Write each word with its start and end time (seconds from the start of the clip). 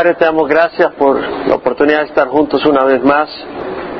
Padre, 0.00 0.14
te 0.14 0.24
damos 0.24 0.48
gracias 0.48 0.94
por 0.94 1.20
la 1.46 1.56
oportunidad 1.56 1.98
de 1.98 2.04
estar 2.06 2.26
juntos 2.28 2.64
una 2.64 2.84
vez 2.84 3.04
más. 3.04 3.28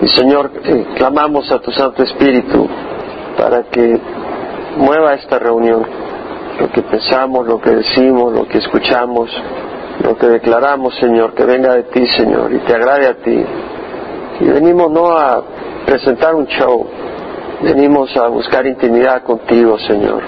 Y 0.01 0.09
Señor, 0.09 0.51
eh, 0.65 0.87
clamamos 0.97 1.53
a 1.53 1.59
tu 1.59 1.71
Santo 1.73 2.03
Espíritu 2.03 2.67
para 3.37 3.65
que 3.65 4.01
mueva 4.79 5.13
esta 5.13 5.39
reunión. 5.39 5.85
Lo 6.59 6.71
que 6.71 6.81
pensamos, 6.81 7.47
lo 7.47 7.61
que 7.61 7.73
decimos, 7.73 8.33
lo 8.33 8.49
que 8.49 8.57
escuchamos, 8.57 9.31
lo 10.03 10.17
que 10.17 10.27
declaramos, 10.29 10.95
Señor, 10.95 11.35
que 11.35 11.45
venga 11.45 11.75
de 11.75 11.83
ti, 11.83 12.07
Señor, 12.17 12.51
y 12.51 12.61
te 12.61 12.75
agrade 12.75 13.07
a 13.07 13.15
ti. 13.17 13.45
Y 14.41 14.45
venimos 14.47 14.91
no 14.91 15.13
a 15.13 15.43
presentar 15.85 16.35
un 16.35 16.47
show, 16.47 16.87
venimos 17.61 18.17
a 18.17 18.27
buscar 18.29 18.67
intimidad 18.67 19.23
contigo, 19.23 19.79
Señor. 19.81 20.23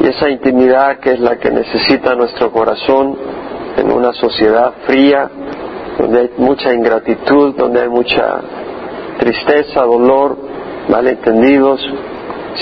Y 0.00 0.06
esa 0.06 0.28
intimidad 0.28 0.98
que 0.98 1.12
es 1.12 1.20
la 1.20 1.38
que 1.38 1.50
necesita 1.50 2.14
nuestro 2.14 2.52
corazón 2.52 3.16
en 3.78 3.92
una 3.92 4.12
sociedad 4.12 4.72
fría, 4.86 5.30
donde 5.98 6.20
hay 6.20 6.30
mucha 6.36 6.72
ingratitud, 6.72 7.54
donde 7.56 7.82
hay 7.82 7.88
mucha 7.88 8.40
tristeza, 9.18 9.82
dolor, 9.82 10.36
malentendidos. 10.88 11.80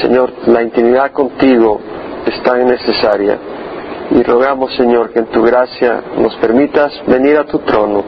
Señor, 0.01 0.33
la 0.47 0.63
intimidad 0.63 1.13
contigo 1.13 1.81
es 2.27 2.43
tan 2.43 2.67
necesaria. 2.67 3.39
Y 4.11 4.23
rogamos, 4.23 4.75
Señor, 4.77 5.11
que 5.11 5.21
en 5.21 5.27
tu 5.27 5.43
gracia 5.43 6.03
nos 6.19 6.35
permitas 6.37 6.93
venir 7.07 7.37
a 7.39 7.45
tu 7.45 7.59
trono 7.61 8.05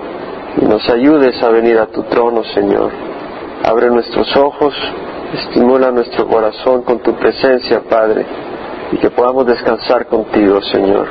y 0.60 0.64
nos 0.64 0.88
ayudes 0.88 1.42
a 1.42 1.48
venir 1.48 1.78
a 1.78 1.86
tu 1.86 2.02
trono, 2.04 2.42
Señor. 2.54 2.90
Abre 3.64 3.90
nuestros 3.90 4.36
ojos, 4.36 4.74
estimula 5.34 5.90
nuestro 5.90 6.26
corazón 6.26 6.82
con 6.82 7.00
tu 7.00 7.14
presencia, 7.14 7.80
Padre, 7.88 8.24
y 8.92 8.98
que 8.98 9.10
podamos 9.10 9.46
descansar 9.46 10.06
contigo, 10.06 10.62
Señor. 10.62 11.08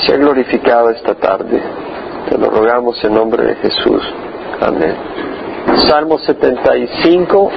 Sea 0.00 0.16
glorificado 0.16 0.90
esta 0.90 1.14
tarde. 1.14 1.62
Te 2.28 2.38
lo 2.38 2.50
rogamos 2.50 3.02
en 3.04 3.14
nombre 3.14 3.44
de 3.44 3.54
Jesús. 3.56 4.02
Amén. 4.60 4.96
Salmo 5.88 6.18
75. 6.18 7.50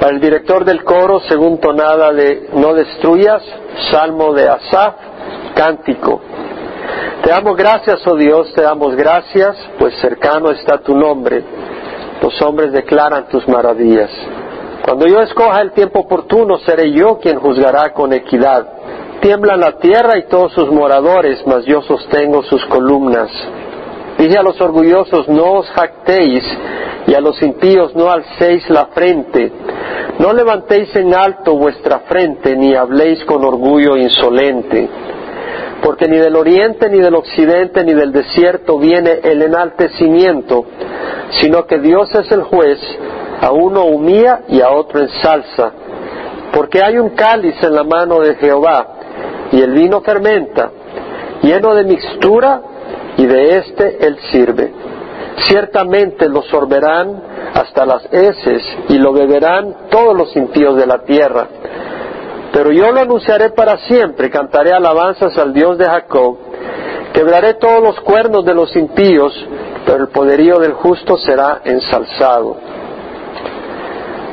Para 0.00 0.14
el 0.14 0.20
director 0.20 0.64
del 0.64 0.82
coro, 0.82 1.20
según 1.28 1.58
tonada 1.58 2.12
de 2.12 2.48
No 2.54 2.74
destruyas, 2.74 3.42
Salmo 3.90 4.32
de 4.32 4.48
Asaf, 4.48 4.94
cántico. 5.54 6.20
Te 7.22 7.30
damos 7.30 7.56
gracias, 7.56 8.04
oh 8.06 8.16
Dios, 8.16 8.52
te 8.54 8.62
damos 8.62 8.96
gracias, 8.96 9.56
pues 9.78 9.94
cercano 10.00 10.50
está 10.50 10.78
tu 10.78 10.96
nombre. 10.96 11.44
Los 12.20 12.40
hombres 12.42 12.72
declaran 12.72 13.28
tus 13.28 13.46
maravillas. 13.46 14.10
Cuando 14.84 15.06
yo 15.06 15.20
escoja 15.20 15.60
el 15.60 15.70
tiempo 15.72 16.00
oportuno, 16.00 16.58
seré 16.58 16.90
yo 16.92 17.18
quien 17.20 17.38
juzgará 17.38 17.92
con 17.92 18.12
equidad. 18.12 18.66
Tiembla 19.22 19.56
la 19.56 19.78
tierra 19.78 20.18
y 20.18 20.24
todos 20.24 20.52
sus 20.52 20.68
moradores, 20.72 21.46
mas 21.46 21.64
yo 21.64 21.80
sostengo 21.82 22.42
sus 22.42 22.66
columnas. 22.66 23.30
Dije 24.18 24.36
a 24.36 24.42
los 24.42 24.60
orgullosos, 24.60 25.28
no 25.28 25.60
os 25.60 25.70
jactéis, 25.70 26.42
y 27.06 27.14
a 27.14 27.20
los 27.20 27.40
impíos 27.40 27.94
no 27.94 28.10
alcéis 28.10 28.68
la 28.68 28.86
frente. 28.86 29.52
No 30.18 30.32
levantéis 30.32 30.94
en 30.96 31.14
alto 31.14 31.54
vuestra 31.54 32.00
frente, 32.00 32.56
ni 32.56 32.74
habléis 32.74 33.24
con 33.24 33.44
orgullo 33.44 33.96
insolente. 33.96 34.90
Porque 35.84 36.08
ni 36.08 36.16
del 36.16 36.34
oriente, 36.34 36.90
ni 36.90 36.98
del 36.98 37.14
occidente, 37.14 37.84
ni 37.84 37.94
del 37.94 38.10
desierto 38.10 38.76
viene 38.76 39.20
el 39.22 39.40
enaltecimiento, 39.40 40.64
sino 41.40 41.64
que 41.66 41.78
Dios 41.78 42.12
es 42.12 42.32
el 42.32 42.42
juez, 42.42 42.80
a 43.40 43.52
uno 43.52 43.84
humilla 43.84 44.40
y 44.48 44.60
a 44.60 44.70
otro 44.70 44.98
ensalza. 44.98 45.70
Porque 46.52 46.80
hay 46.84 46.98
un 46.98 47.10
cáliz 47.10 47.54
en 47.62 47.72
la 47.72 47.84
mano 47.84 48.18
de 48.18 48.34
Jehová, 48.34 48.98
y 49.52 49.60
el 49.60 49.72
vino 49.72 50.00
fermenta, 50.00 50.70
lleno 51.42 51.74
de 51.74 51.84
mixtura, 51.84 52.62
y 53.16 53.26
de 53.26 53.58
éste 53.58 54.06
él 54.06 54.18
sirve. 54.30 54.72
Ciertamente 55.46 56.28
lo 56.28 56.42
sorberán 56.42 57.22
hasta 57.54 57.84
las 57.84 58.04
heces, 58.10 58.62
y 58.88 58.98
lo 58.98 59.12
beberán 59.12 59.88
todos 59.90 60.16
los 60.16 60.34
impíos 60.36 60.76
de 60.76 60.86
la 60.86 61.04
tierra. 61.04 61.46
Pero 62.52 62.70
yo 62.72 62.90
lo 62.92 63.00
anunciaré 63.00 63.50
para 63.50 63.78
siempre, 63.78 64.30
cantaré 64.30 64.72
alabanzas 64.72 65.36
al 65.38 65.52
Dios 65.52 65.78
de 65.78 65.86
Jacob, 65.86 66.38
quebraré 67.12 67.54
todos 67.54 67.82
los 67.82 68.00
cuernos 68.00 68.44
de 68.44 68.54
los 68.54 68.74
impíos, 68.76 69.32
pero 69.84 70.04
el 70.04 70.08
poderío 70.08 70.58
del 70.58 70.72
justo 70.74 71.18
será 71.18 71.60
ensalzado. 71.64 72.56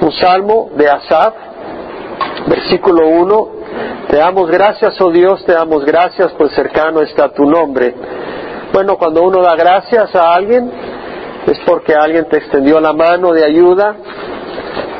Un 0.01 0.12
salmo 0.13 0.69
de 0.75 0.90
Asaf, 0.90 1.34
versículo 2.47 3.07
1, 3.07 3.59
te 4.09 4.18
damos 4.18 4.50
gracias, 4.50 5.00
oh 5.02 5.12
Dios, 5.12 5.46
te 5.46 5.53
damos 5.53 5.86
gracias, 5.86 6.31
pues 6.36 6.52
cercano 6.53 7.02
está 7.02 7.30
tu 7.30 7.44
nombre. 7.46 7.94
Bueno, 8.74 8.97
cuando 8.97 9.22
uno 9.22 9.40
da 9.44 9.56
gracias 9.56 10.16
a 10.16 10.34
alguien, 10.34 10.72
es 11.46 11.59
porque 11.64 11.94
alguien 11.94 12.28
te 12.28 12.38
extendió 12.38 12.80
la 12.80 12.92
mano 12.92 13.31
de 13.34 13.46
ayuda, 13.46 13.96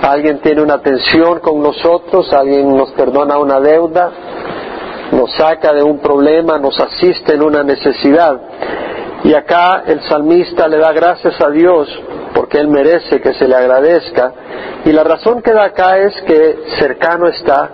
alguien 0.03 0.40
tiene 0.42 0.62
una 0.62 0.75
atención 0.75 1.40
con 1.40 1.59
nosotros, 1.59 2.31
alguien 2.31 2.78
nos 2.78 2.92
perdona 2.92 3.40
una 3.40 3.59
deuda, 3.59 4.12
nos 5.12 5.31
saca 5.34 5.74
de 5.74 5.81
un 5.81 5.98
problema, 5.98 6.59
nos 6.59 6.80
asiste 6.80 7.34
en 7.34 7.42
una 7.42 7.64
necesidad. 7.64 8.40
Y 9.24 9.34
acá 9.34 9.86
el 9.88 10.02
salmista 10.03 10.68
le 10.68 10.78
da 10.78 10.92
gracias 10.92 11.34
a 11.42 11.50
Dios 11.50 11.90
porque 12.36 12.59
Él 12.59 12.68
merece 12.68 13.19
que 13.19 13.34
se 13.34 13.48
le 13.48 13.56
agradezca. 13.56 14.34
Y 14.86 14.92
la 14.92 15.03
razón 15.03 15.42
que 15.42 15.52
da 15.52 15.66
acá 15.66 15.98
es 15.98 16.14
que 16.22 16.59
cercano 16.78 17.28
está 17.28 17.72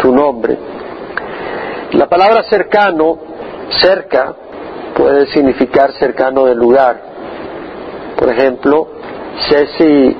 tu 0.00 0.14
nombre. 0.14 0.69
La 1.92 2.06
palabra 2.08 2.44
cercano, 2.44 3.18
cerca, 3.70 4.34
puede 4.94 5.26
significar 5.26 5.92
cercano 5.92 6.44
del 6.44 6.58
lugar. 6.58 7.00
Por 8.16 8.28
ejemplo, 8.28 8.88
Ceci 9.48 10.16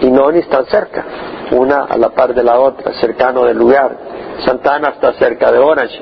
y 0.00 0.10
Noni 0.10 0.40
están 0.40 0.66
cerca, 0.66 1.04
una 1.52 1.84
a 1.84 1.96
la 1.96 2.10
par 2.10 2.34
de 2.34 2.42
la 2.42 2.58
otra, 2.58 2.94
cercano 2.94 3.44
del 3.44 3.56
lugar. 3.56 3.96
Santana 4.44 4.90
está 4.90 5.12
cerca 5.12 5.52
de 5.52 5.58
Orange. 5.58 6.00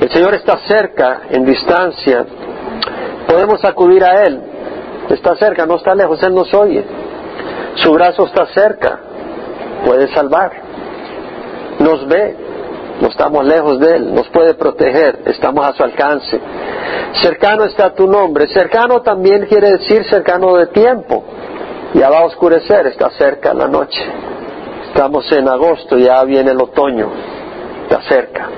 El 0.00 0.10
Señor 0.10 0.34
está 0.34 0.58
cerca, 0.66 1.22
en 1.30 1.44
distancia. 1.44 2.26
Podemos 3.28 3.64
acudir 3.64 4.02
a 4.04 4.24
Él. 4.24 4.40
Está 5.10 5.36
cerca, 5.36 5.64
no 5.64 5.76
está 5.76 5.94
lejos, 5.94 6.22
Él 6.22 6.34
nos 6.34 6.52
oye. 6.54 6.84
Su 7.76 7.92
brazo 7.92 8.26
está 8.26 8.46
cerca, 8.46 8.98
puede 9.84 10.12
salvar. 10.12 10.52
Nos 11.78 12.06
ve, 12.06 12.36
no 13.00 13.08
estamos 13.08 13.44
lejos 13.44 13.80
de 13.80 13.96
Él, 13.96 14.14
nos 14.14 14.28
puede 14.28 14.54
proteger, 14.54 15.22
estamos 15.26 15.66
a 15.66 15.72
su 15.72 15.82
alcance. 15.82 16.40
Cercano 17.22 17.64
está 17.64 17.92
tu 17.94 18.06
nombre. 18.06 18.46
Cercano 18.48 19.02
también 19.02 19.46
quiere 19.46 19.72
decir 19.72 20.04
cercano 20.04 20.54
de 20.56 20.68
tiempo. 20.68 21.24
Ya 21.94 22.08
va 22.08 22.18
a 22.18 22.24
oscurecer, 22.24 22.86
está 22.86 23.10
cerca 23.10 23.52
la 23.52 23.66
noche. 23.66 24.00
Estamos 24.88 25.30
en 25.32 25.48
agosto, 25.48 25.98
ya 25.98 26.22
viene 26.24 26.52
el 26.52 26.60
otoño, 26.60 27.10
está 27.82 28.00
cerca. 28.02 28.48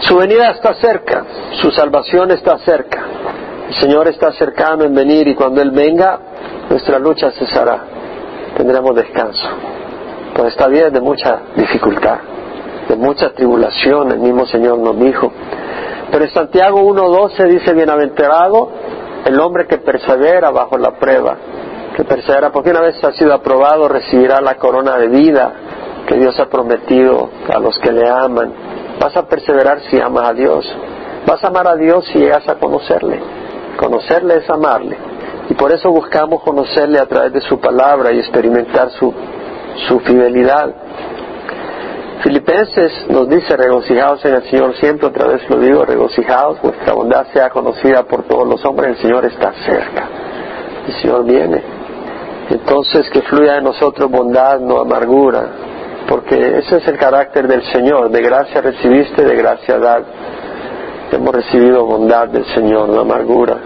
Su 0.00 0.16
venida 0.16 0.50
está 0.50 0.74
cerca, 0.74 1.24
su 1.60 1.70
salvación 1.72 2.30
está 2.30 2.58
cerca. 2.58 3.04
El 3.68 3.74
Señor 3.80 4.08
está 4.08 4.32
cercano 4.32 4.84
en 4.84 4.94
venir 4.94 5.26
y 5.26 5.34
cuando 5.34 5.60
Él 5.60 5.70
venga, 5.70 6.18
nuestra 6.70 6.98
lucha 6.98 7.32
cesará. 7.32 7.84
Tendremos 8.56 8.94
descanso. 8.94 9.48
Pues 10.34 10.48
está 10.48 10.68
bien 10.68 10.92
de 10.92 11.00
mucha 11.00 11.40
dificultad 11.56 12.18
de 12.88 12.96
mucha 12.96 13.30
tribulación, 13.30 14.12
el 14.12 14.18
mismo 14.18 14.46
Señor 14.46 14.78
nos 14.78 14.98
dijo. 14.98 15.32
Pero 16.10 16.24
en 16.24 16.30
Santiago 16.30 16.80
1.12 16.80 17.48
dice, 17.48 17.72
bienaventurado 17.72 18.70
el 19.24 19.38
hombre 19.40 19.66
que 19.66 19.78
persevera 19.78 20.50
bajo 20.50 20.76
la 20.76 20.98
prueba, 20.98 21.36
que 21.96 22.04
persevera, 22.04 22.50
porque 22.50 22.70
una 22.70 22.80
vez 22.80 23.02
ha 23.04 23.12
sido 23.12 23.32
aprobado 23.32 23.88
recibirá 23.88 24.40
la 24.40 24.56
corona 24.56 24.96
de 24.96 25.08
vida 25.08 25.52
que 26.06 26.16
Dios 26.16 26.38
ha 26.40 26.46
prometido 26.46 27.30
a 27.48 27.58
los 27.58 27.78
que 27.78 27.92
le 27.92 28.08
aman. 28.08 28.52
Vas 29.00 29.16
a 29.16 29.26
perseverar 29.26 29.80
si 29.90 30.00
amas 30.00 30.30
a 30.30 30.34
Dios. 30.34 30.66
Vas 31.26 31.42
a 31.44 31.48
amar 31.48 31.68
a 31.68 31.76
Dios 31.76 32.04
si 32.12 32.18
llegas 32.18 32.48
a 32.48 32.56
conocerle. 32.56 33.20
Conocerle 33.76 34.36
es 34.36 34.50
amarle. 34.50 34.96
Y 35.48 35.54
por 35.54 35.72
eso 35.72 35.90
buscamos 35.90 36.42
conocerle 36.42 36.98
a 36.98 37.06
través 37.06 37.32
de 37.32 37.40
su 37.40 37.58
palabra 37.58 38.12
y 38.12 38.18
experimentar 38.18 38.90
su, 38.90 39.12
su 39.88 40.00
fidelidad. 40.00 40.74
Filipenses 42.22 42.92
nos 43.08 43.28
dice, 43.28 43.56
regocijados 43.56 44.24
en 44.24 44.34
el 44.34 44.42
Señor 44.48 44.76
siempre, 44.76 45.08
otra 45.08 45.26
vez 45.26 45.42
lo 45.50 45.58
digo, 45.58 45.84
regocijados, 45.84 46.60
vuestra 46.62 46.94
bondad 46.94 47.26
sea 47.32 47.50
conocida 47.50 48.04
por 48.04 48.22
todos 48.24 48.46
los 48.46 48.64
hombres, 48.64 48.90
el 48.90 49.02
Señor 49.02 49.24
está 49.24 49.52
cerca, 49.66 50.08
el 50.86 50.94
Señor 51.02 51.24
viene. 51.24 51.62
Entonces 52.48 53.10
que 53.10 53.22
fluya 53.22 53.54
de 53.54 53.62
nosotros 53.62 54.08
bondad, 54.08 54.60
no 54.60 54.78
amargura, 54.78 55.46
porque 56.08 56.58
ese 56.58 56.76
es 56.76 56.86
el 56.86 56.96
carácter 56.96 57.48
del 57.48 57.62
Señor, 57.72 58.10
de 58.10 58.22
gracia 58.22 58.60
recibiste, 58.60 59.24
de 59.24 59.34
gracia 59.34 59.78
dar. 59.78 60.04
Hemos 61.10 61.34
recibido 61.34 61.84
bondad 61.84 62.28
del 62.28 62.44
Señor, 62.54 62.88
no 62.88 63.00
amargura. 63.00 63.56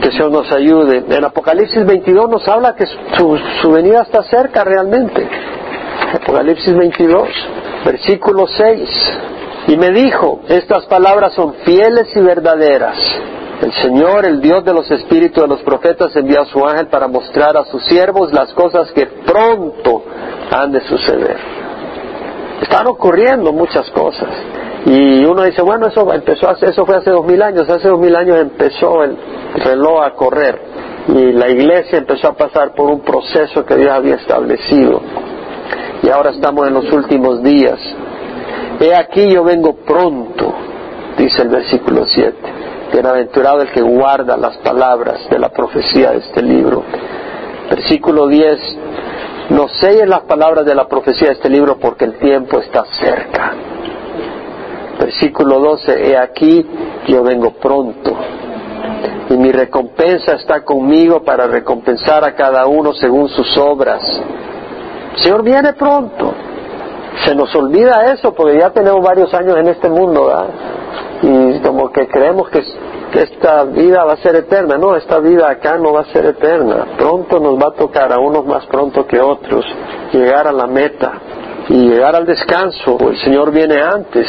Que 0.00 0.08
el 0.08 0.12
Señor 0.12 0.30
nos 0.32 0.52
ayude. 0.52 1.04
En 1.08 1.24
Apocalipsis 1.24 1.86
22 1.86 2.28
nos 2.28 2.46
habla 2.48 2.74
que 2.74 2.84
su 2.86 3.70
venida 3.70 4.02
está 4.02 4.22
cerca 4.24 4.64
realmente. 4.64 5.21
Apocalipsis 6.12 6.76
22, 6.76 7.28
versículo 7.84 8.46
6. 8.46 8.88
Y 9.68 9.76
me 9.76 9.90
dijo, 9.90 10.40
estas 10.48 10.86
palabras 10.86 11.32
son 11.34 11.54
fieles 11.64 12.08
y 12.14 12.20
verdaderas. 12.20 12.98
El 13.62 13.72
Señor, 13.74 14.26
el 14.26 14.40
Dios 14.40 14.64
de 14.64 14.74
los 14.74 14.90
espíritus 14.90 15.42
de 15.42 15.48
los 15.48 15.62
profetas, 15.62 16.14
envió 16.16 16.42
a 16.42 16.46
su 16.46 16.66
ángel 16.66 16.88
para 16.88 17.06
mostrar 17.06 17.56
a 17.56 17.64
sus 17.64 17.84
siervos 17.84 18.32
las 18.32 18.52
cosas 18.54 18.90
que 18.92 19.06
pronto 19.06 20.02
han 20.50 20.72
de 20.72 20.80
suceder. 20.80 21.36
Están 22.60 22.88
ocurriendo 22.88 23.52
muchas 23.52 23.88
cosas. 23.90 24.28
Y 24.84 25.24
uno 25.24 25.44
dice, 25.44 25.62
bueno, 25.62 25.86
eso 25.86 26.12
empezó 26.12 26.50
hace, 26.50 26.66
eso 26.66 26.84
fue 26.84 26.96
hace 26.96 27.10
dos 27.10 27.24
mil 27.24 27.40
años, 27.40 27.68
hace 27.70 27.88
dos 27.88 28.00
mil 28.00 28.14
años 28.16 28.36
empezó 28.36 29.04
el 29.04 29.16
reloj 29.54 30.02
a 30.02 30.10
correr 30.14 30.60
y 31.08 31.32
la 31.32 31.48
iglesia 31.48 31.98
empezó 31.98 32.28
a 32.28 32.32
pasar 32.34 32.74
por 32.74 32.90
un 32.90 33.00
proceso 33.00 33.64
que 33.64 33.76
Dios 33.76 33.92
había 33.92 34.16
establecido. 34.16 35.00
Y 36.02 36.08
ahora 36.08 36.30
estamos 36.30 36.66
en 36.66 36.74
los 36.74 36.92
últimos 36.92 37.42
días. 37.42 37.78
He 38.80 38.94
aquí 38.94 39.30
yo 39.30 39.44
vengo 39.44 39.74
pronto, 39.76 40.52
dice 41.16 41.42
el 41.42 41.48
versículo 41.48 42.04
7. 42.06 42.36
Bienaventurado 42.92 43.62
el 43.62 43.70
que 43.70 43.80
guarda 43.80 44.36
las 44.36 44.56
palabras 44.58 45.28
de 45.30 45.38
la 45.38 45.50
profecía 45.50 46.10
de 46.10 46.18
este 46.18 46.42
libro. 46.42 46.82
Versículo 47.70 48.26
10. 48.26 48.58
No 49.50 49.68
selles 49.68 50.08
las 50.08 50.22
palabras 50.22 50.64
de 50.64 50.74
la 50.74 50.88
profecía 50.88 51.28
de 51.28 51.34
este 51.34 51.48
libro 51.48 51.78
porque 51.78 52.04
el 52.04 52.18
tiempo 52.18 52.58
está 52.58 52.84
cerca. 53.00 53.52
Versículo 54.98 55.60
12. 55.60 56.10
He 56.10 56.16
aquí 56.16 56.66
yo 57.06 57.22
vengo 57.22 57.52
pronto 57.52 58.16
y 59.30 59.36
mi 59.36 59.52
recompensa 59.52 60.34
está 60.34 60.64
conmigo 60.64 61.22
para 61.22 61.46
recompensar 61.46 62.24
a 62.24 62.34
cada 62.34 62.66
uno 62.66 62.92
según 62.92 63.28
sus 63.28 63.56
obras. 63.56 64.02
Señor 65.16 65.42
viene 65.42 65.72
pronto. 65.74 66.34
Se 67.24 67.34
nos 67.34 67.54
olvida 67.54 68.12
eso 68.12 68.32
porque 68.34 68.58
ya 68.58 68.70
tenemos 68.70 69.02
varios 69.02 69.32
años 69.34 69.56
en 69.56 69.68
este 69.68 69.88
mundo, 69.88 70.26
¿verdad? 70.26 70.48
Y 71.22 71.60
como 71.60 71.90
que 71.92 72.08
creemos 72.08 72.48
que, 72.48 72.62
esta 73.12 73.64
vida 73.64 74.04
va 74.04 74.14
a 74.14 74.16
ser 74.16 74.36
eterna. 74.36 74.78
No, 74.78 74.96
esta 74.96 75.18
vida 75.18 75.50
acá 75.50 75.76
no 75.76 75.92
va 75.92 76.00
a 76.00 76.04
ser 76.06 76.24
eterna. 76.24 76.86
Pronto 76.96 77.38
nos 77.38 77.56
va 77.62 77.68
a 77.68 77.72
tocar 77.72 78.10
a 78.10 78.18
unos 78.18 78.46
más 78.46 78.64
pronto 78.66 79.06
que 79.06 79.20
otros 79.20 79.66
llegar 80.12 80.46
a 80.46 80.52
la 80.52 80.66
meta 80.66 81.12
y 81.68 81.90
llegar 81.90 82.16
al 82.16 82.24
descanso. 82.24 82.96
El 83.10 83.18
Señor 83.18 83.52
viene 83.52 83.82
antes. 83.82 84.26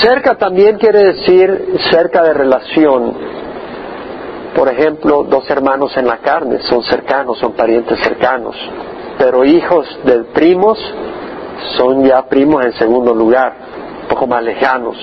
Cerca 0.00 0.36
también 0.36 0.78
quiere 0.78 1.12
decir 1.12 1.76
cerca 1.90 2.22
de 2.22 2.32
relación. 2.32 3.12
Por 4.54 4.68
ejemplo, 4.68 5.24
dos 5.24 5.48
hermanos 5.50 5.96
en 5.96 6.06
la 6.06 6.18
carne 6.18 6.58
son 6.60 6.82
cercanos, 6.82 7.38
son 7.38 7.52
parientes 7.52 7.98
cercanos, 8.02 8.56
pero 9.18 9.44
hijos 9.44 9.86
de 10.04 10.24
primos 10.24 10.78
son 11.76 12.04
ya 12.04 12.22
primos 12.26 12.64
en 12.64 12.72
segundo 12.74 13.14
lugar, 13.14 13.54
un 14.02 14.08
poco 14.08 14.26
más 14.26 14.42
lejanos. 14.42 14.96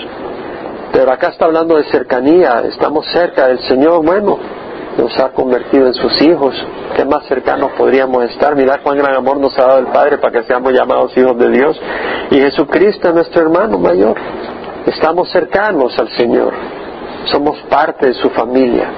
Pero 0.92 1.12
acá 1.12 1.30
está 1.30 1.46
hablando 1.46 1.76
de 1.78 1.84
cercanía, 1.86 2.62
estamos 2.62 3.06
cerca 3.08 3.48
del 3.48 3.60
Señor, 3.68 4.04
bueno, 4.04 4.38
nos 4.98 5.18
ha 5.20 5.30
convertido 5.30 5.88
en 5.88 5.94
sus 5.94 6.22
hijos, 6.22 6.56
¿qué 6.96 7.06
más 7.06 7.26
cercanos 7.28 7.72
podríamos 7.78 8.24
estar? 8.26 8.56
Mirad 8.56 8.82
cuán 8.84 8.98
gran 8.98 9.16
amor 9.16 9.38
nos 9.38 9.58
ha 9.58 9.66
dado 9.66 9.80
el 9.80 9.88
Padre 9.88 10.18
para 10.18 10.34
que 10.34 10.48
seamos 10.48 10.74
llamados 10.74 11.16
hijos 11.16 11.38
de 11.38 11.50
Dios. 11.50 11.80
Y 12.32 12.40
Jesucristo 12.40 13.10
es 13.10 13.14
nuestro 13.14 13.42
hermano 13.42 13.78
mayor. 13.78 14.16
Estamos 14.86 15.30
cercanos 15.32 15.98
al 16.00 16.10
Señor, 16.18 16.54
somos 17.26 17.58
parte 17.70 18.08
de 18.08 18.14
su 18.16 18.30
familia. 18.32 18.90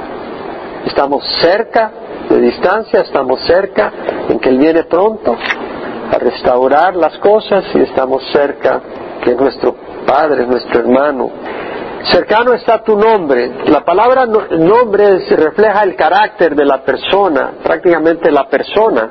Estamos 0.85 1.23
cerca 1.39 1.91
de 2.31 2.41
distancia, 2.41 3.01
estamos 3.01 3.41
cerca 3.45 3.91
en 4.29 4.39
que 4.39 4.49
Él 4.49 4.57
viene 4.57 4.83
pronto 4.85 5.35
a 5.35 6.17
restaurar 6.17 6.95
las 6.95 7.17
cosas 7.19 7.65
y 7.73 7.81
estamos 7.81 8.23
cerca 8.31 8.81
que 9.23 9.35
nuestro 9.35 9.75
Padre, 10.05 10.45
nuestro 10.45 10.79
hermano. 10.79 11.29
Cercano 12.09 12.53
está 12.53 12.83
tu 12.83 12.97
nombre. 12.97 13.51
La 13.67 13.85
palabra 13.85 14.25
nombre 14.25 15.19
refleja 15.29 15.83
el 15.83 15.95
carácter 15.95 16.55
de 16.55 16.65
la 16.65 16.83
persona, 16.83 17.51
prácticamente 17.63 18.31
la 18.31 18.47
persona. 18.47 19.09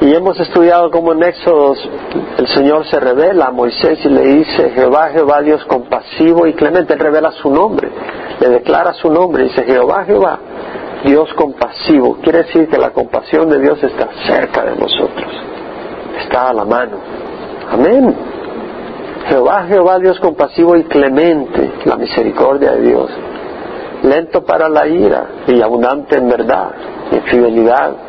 Y 0.00 0.12
hemos 0.12 0.38
estudiado 0.40 0.90
cómo 0.90 1.12
en 1.12 1.22
Éxodos 1.22 1.78
el 2.38 2.48
Señor 2.48 2.86
se 2.86 3.00
revela 3.00 3.46
a 3.46 3.50
Moisés 3.50 3.98
y 4.04 4.08
le 4.08 4.22
dice, 4.22 4.70
Jehová, 4.70 5.10
Jehová, 5.10 5.40
Dios 5.40 5.64
compasivo 5.66 6.46
y 6.46 6.54
clemente. 6.54 6.94
Él 6.94 7.00
revela 7.00 7.30
su 7.32 7.50
nombre, 7.50 7.88
le 8.40 8.48
declara 8.48 8.92
su 8.94 9.10
nombre, 9.10 9.44
dice, 9.44 9.62
Jehová, 9.64 10.04
Jehová, 10.04 10.38
Dios 11.06 11.32
compasivo. 11.34 12.18
Quiere 12.20 12.42
decir 12.42 12.68
que 12.68 12.76
la 12.76 12.90
compasión 12.90 13.48
de 13.48 13.60
Dios 13.60 13.82
está 13.82 14.08
cerca 14.26 14.64
de 14.64 14.76
nosotros, 14.76 15.32
está 16.18 16.50
a 16.50 16.52
la 16.52 16.64
mano. 16.64 16.96
Amén. 17.70 18.14
Jehová, 19.28 19.64
Jehová, 19.68 19.98
Dios 19.98 20.18
compasivo 20.20 20.76
y 20.76 20.84
clemente, 20.84 21.72
la 21.84 21.96
misericordia 21.96 22.72
de 22.72 22.82
Dios. 22.82 23.10
Lento 24.02 24.44
para 24.44 24.68
la 24.68 24.86
ira 24.86 25.26
y 25.46 25.60
abundante 25.62 26.18
en 26.18 26.28
verdad, 26.28 26.70
en 27.10 27.22
fidelidad 27.22 28.05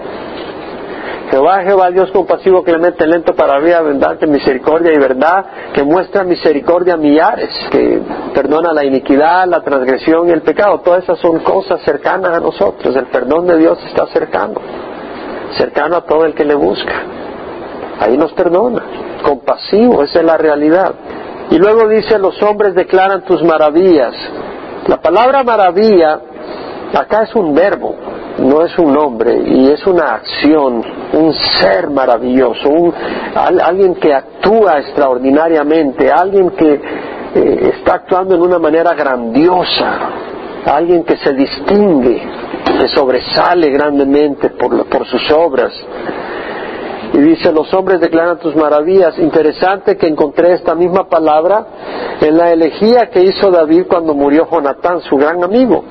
Jehová, 1.29 1.61
Jehová, 1.63 1.91
Dios 1.91 2.09
compasivo, 2.11 2.63
clemente, 2.63 3.05
lento 3.05 3.35
para 3.35 3.59
vida, 3.59 3.79
abundante, 3.79 4.25
misericordia 4.25 4.93
y 4.93 4.97
verdad, 4.97 5.45
que 5.73 5.83
muestra 5.83 6.23
misericordia 6.23 6.93
a 6.93 6.97
millares, 6.97 7.49
que 7.69 8.01
perdona 8.33 8.71
la 8.71 8.85
iniquidad, 8.85 9.45
la 9.45 9.61
transgresión 9.61 10.29
y 10.29 10.31
el 10.31 10.41
pecado. 10.41 10.79
Todas 10.79 11.03
esas 11.03 11.19
son 11.19 11.39
cosas 11.39 11.81
cercanas 11.81 12.37
a 12.37 12.39
nosotros. 12.39 12.95
El 12.95 13.07
perdón 13.07 13.45
de 13.45 13.57
Dios 13.57 13.77
está 13.87 14.07
cercano, 14.07 14.61
cercano 15.57 15.97
a 15.97 16.01
todo 16.01 16.23
el 16.23 16.33
que 16.33 16.45
le 16.45 16.55
busca. 16.55 16.93
Ahí 17.99 18.17
nos 18.17 18.31
perdona. 18.31 18.83
Compasivo, 19.21 20.03
esa 20.03 20.19
es 20.19 20.25
la 20.25 20.37
realidad. 20.37 20.93
Y 21.49 21.57
luego 21.57 21.89
dice, 21.89 22.19
los 22.19 22.41
hombres 22.41 22.73
declaran 22.73 23.25
tus 23.25 23.43
maravillas. 23.43 24.13
La 24.87 25.01
palabra 25.01 25.43
maravilla 25.43 26.21
acá 26.93 27.23
es 27.23 27.35
un 27.35 27.53
verbo 27.53 27.95
no 28.39 28.63
es 28.63 28.77
un 28.77 28.93
nombre 28.93 29.35
y 29.45 29.69
es 29.71 29.85
una 29.87 30.15
acción, 30.15 30.83
un 31.13 31.33
ser 31.33 31.89
maravilloso, 31.89 32.69
un, 32.69 32.93
alguien 33.35 33.95
que 33.95 34.13
actúa 34.13 34.79
extraordinariamente, 34.79 36.11
alguien 36.11 36.51
que 36.51 36.73
eh, 36.73 37.71
está 37.77 37.95
actuando 37.95 38.35
en 38.35 38.41
una 38.41 38.59
manera 38.59 38.93
grandiosa, 38.93 39.99
alguien 40.65 41.03
que 41.03 41.17
se 41.17 41.33
distingue, 41.33 42.21
que 42.79 42.87
sobresale 42.89 43.69
grandemente 43.71 44.51
por, 44.51 44.85
por 44.87 45.05
sus 45.07 45.31
obras. 45.31 45.73
Y 47.13 47.19
dice, 47.19 47.51
los 47.51 47.73
hombres 47.73 48.01
declaran 48.01 48.37
tus 48.37 48.55
maravillas. 48.55 49.17
Interesante 49.17 49.97
que 49.97 50.07
encontré 50.07 50.53
esta 50.53 50.75
misma 50.75 51.07
palabra 51.07 51.65
en 52.19 52.37
la 52.37 52.51
elegía 52.51 53.09
que 53.09 53.23
hizo 53.23 53.49
David 53.49 53.85
cuando 53.87 54.13
murió 54.13 54.47
Jonatán, 54.51 55.01
su 55.01 55.15
gran 55.15 55.43
amigo. 55.43 55.83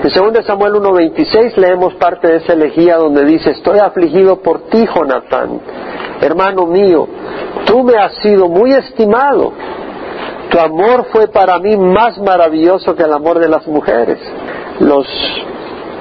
En 0.00 0.32
2 0.32 0.46
Samuel 0.46 0.74
1.26 0.74 1.56
leemos 1.56 1.94
parte 1.94 2.28
de 2.28 2.36
esa 2.36 2.52
elegía 2.52 2.96
donde 2.98 3.24
dice, 3.24 3.50
estoy 3.50 3.80
afligido 3.80 4.36
por 4.40 4.68
ti, 4.68 4.86
Jonatán, 4.94 5.60
hermano 6.20 6.66
mío, 6.66 7.08
tú 7.66 7.82
me 7.82 7.96
has 7.96 8.14
sido 8.22 8.48
muy 8.48 8.72
estimado, 8.72 9.52
tu 10.50 10.58
amor 10.60 11.06
fue 11.10 11.26
para 11.26 11.58
mí 11.58 11.76
más 11.76 12.16
maravilloso 12.18 12.94
que 12.94 13.02
el 13.02 13.12
amor 13.12 13.40
de 13.40 13.48
las 13.48 13.66
mujeres. 13.66 14.18
Los 14.78 15.06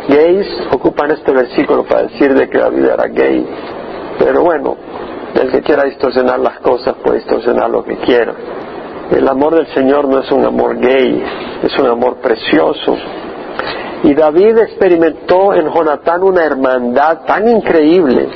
gays 0.08 0.48
ocupan 0.72 1.10
este 1.10 1.32
versículo 1.32 1.84
para 1.84 2.04
decir 2.04 2.36
de 2.36 2.48
que 2.48 2.60
David 2.60 2.86
era 2.86 3.08
gay, 3.08 3.48
pero 4.20 4.44
bueno, 4.44 4.77
el 5.34 5.51
que 5.51 5.62
quiera 5.63 5.86
distorsionar 5.86 6.39
las 6.39 6.60
cosas 6.60 6.96
puede 7.04 7.18
distorsionar 7.18 7.68
lo 7.72 7.84
que 7.84 7.98
quiera. 7.98 8.34
El 9.10 9.27
amor 9.27 9.56
del 9.56 9.68
Señor 9.74 10.08
no 10.08 10.20
es 10.20 10.32
un 10.32 10.46
amor 10.46 10.77
gay, 10.77 11.24
es 11.63 11.80
un 11.80 11.88
amor 11.88 12.18
precioso, 12.18 12.96
y 14.04 14.13
David 14.13 14.58
experimentó 14.60 15.54
en 15.54 15.72
Jonatán 15.74 16.24
una 16.24 16.44
hermandad 16.44 17.25
tan 17.25 17.48
increíble. 17.48 18.30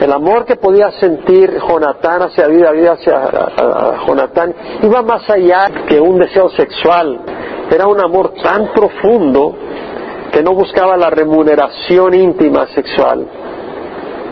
El 0.00 0.12
amor 0.12 0.44
que 0.44 0.56
podía 0.56 0.90
sentir 0.92 1.58
Jonatán 1.60 2.22
hacia 2.22 2.44
David, 2.44 2.64
David 2.64 2.86
hacia 2.86 3.20
Jonatán, 4.06 4.54
iba 4.82 5.02
más 5.02 5.28
allá 5.30 5.70
que 5.88 6.00
un 6.00 6.18
deseo 6.18 6.48
sexual. 6.50 7.20
Era 7.70 7.86
un 7.86 8.00
amor 8.00 8.34
tan 8.42 8.72
profundo 8.72 9.54
que 10.32 10.42
no 10.42 10.54
buscaba 10.54 10.96
la 10.96 11.10
remuneración 11.10 12.14
íntima 12.14 12.66
sexual, 12.68 13.26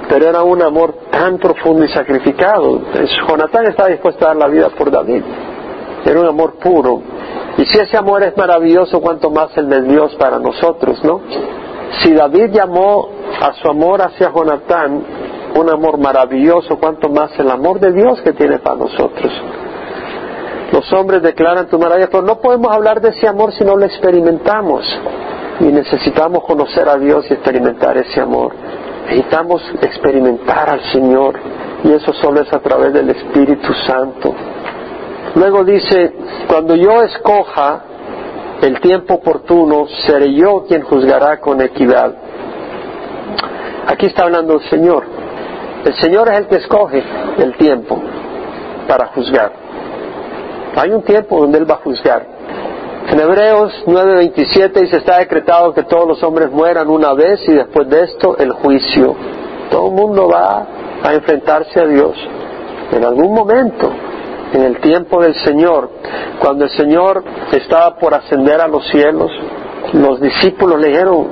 pero 0.09 0.29
era 0.29 0.43
un 0.43 0.63
amor 0.63 0.95
tan 1.11 1.39
profundo 1.39 1.85
y 1.85 1.89
sacrificado. 1.89 2.81
Jonatán 3.29 3.67
estaba 3.67 3.91
dispuesto 3.91 4.25
a 4.25 4.29
dar 4.29 4.37
la 4.37 4.49
vida 4.49 4.71
por 4.71 4.91
David. 4.91 5.23
Era 6.05 6.21
un 6.21 6.27
amor 6.27 6.55
puro. 6.55 7.01
Y 7.59 7.65
si 7.67 7.79
ese 7.79 7.97
amor 7.97 8.23
es 8.23 8.37
maravilloso, 8.37 9.01
cuanto 9.01 9.31
más 9.31 9.57
el 9.57 9.69
de 9.69 9.83
Dios 9.83 10.15
para 10.17 10.39
nosotros, 10.39 11.03
¿no? 11.05 11.21
Si 12.03 12.15
David 12.15 12.51
llamó 12.53 13.09
a 13.41 13.53
su 13.55 13.69
amor 13.69 14.01
hacia 14.03 14.33
Jonatán 14.33 15.03
un 15.57 15.69
amor 15.69 15.99
maravilloso, 15.99 16.79
cuanto 16.79 17.09
más 17.09 17.37
el 17.39 17.51
amor 17.51 17.81
de 17.81 17.93
Dios 17.93 18.21
que 18.23 18.33
tiene 18.33 18.59
para 18.59 18.77
nosotros. 18.77 19.33
Los 20.73 20.93
hombres 20.93 21.23
declaran 21.23 21.69
tu 21.69 21.79
maravilla, 21.79 22.09
pero 22.11 22.23
no 22.23 22.41
podemos 22.41 22.73
hablar 22.73 23.01
de 23.01 23.09
ese 23.09 23.27
amor 23.27 23.53
si 23.53 23.65
no 23.65 23.77
lo 23.77 23.85
experimentamos. 23.85 24.85
Y 25.59 25.65
necesitamos 25.65 26.45
conocer 26.45 26.89
a 26.89 26.97
Dios 26.97 27.27
y 27.29 27.35
experimentar 27.35 27.97
ese 27.99 28.21
amor. 28.21 28.55
Necesitamos 29.05 29.63
experimentar 29.83 30.71
al 30.71 30.81
Señor. 30.93 31.39
Y 31.83 31.93
eso 31.93 32.13
solo 32.15 32.43
es 32.43 32.53
a 32.53 32.61
través 32.61 32.93
del 32.93 33.11
Espíritu 33.11 33.73
Santo. 33.87 34.33
Luego 35.35 35.65
dice, 35.65 36.13
cuando 36.49 36.75
yo 36.75 37.03
escoja 37.03 37.83
el 38.63 38.81
tiempo 38.81 39.15
oportuno, 39.15 39.87
seré 40.07 40.35
yo 40.35 40.65
quien 40.67 40.83
juzgará 40.83 41.41
con 41.41 41.61
equidad. 41.61 42.13
Aquí 43.87 44.07
está 44.07 44.25
hablando 44.25 44.55
el 44.55 44.69
Señor. 44.69 45.05
El 45.85 45.95
Señor 45.95 46.29
es 46.29 46.41
el 46.41 46.47
que 46.47 46.57
escoge 46.57 47.03
el 47.39 47.57
tiempo 47.57 47.99
para 48.87 49.07
juzgar. 49.09 49.53
Hay 50.77 50.91
un 50.91 51.03
tiempo 51.03 51.41
donde 51.41 51.59
Él 51.59 51.71
va 51.71 51.77
a 51.77 51.79
juzgar. 51.79 52.27
En 53.09 53.19
Hebreos 53.19 53.73
9:27 53.87 54.73
dice, 54.81 54.99
está 54.99 55.19
decretado 55.19 55.73
que 55.73 55.85
todos 55.85 56.07
los 56.07 56.23
hombres 56.23 56.51
mueran 56.51 56.89
una 56.89 57.15
vez 57.15 57.41
y 57.49 57.55
después 57.55 57.89
de 57.89 58.03
esto 58.03 58.37
el 58.37 58.53
juicio. 58.53 59.17
Todo 59.71 59.87
el 59.87 59.95
mundo 59.95 60.29
va 60.29 60.67
a 61.03 61.15
enfrentarse 61.15 61.81
a 61.81 61.87
Dios 61.87 62.17
en 62.93 63.05
algún 63.05 63.33
momento, 63.33 63.91
en 64.53 64.63
el 64.63 64.81
tiempo 64.81 65.23
del 65.23 65.35
Señor. 65.35 65.91
Cuando 66.41 66.65
el 66.65 66.71
Señor 66.71 67.23
estaba 67.53 67.97
por 67.97 68.15
ascender 68.15 68.61
a 68.61 68.69
los 68.69 68.87
cielos, 68.89 69.31
los 69.93 70.21
discípulos 70.21 70.81
le 70.81 70.89
dijeron, 70.89 71.29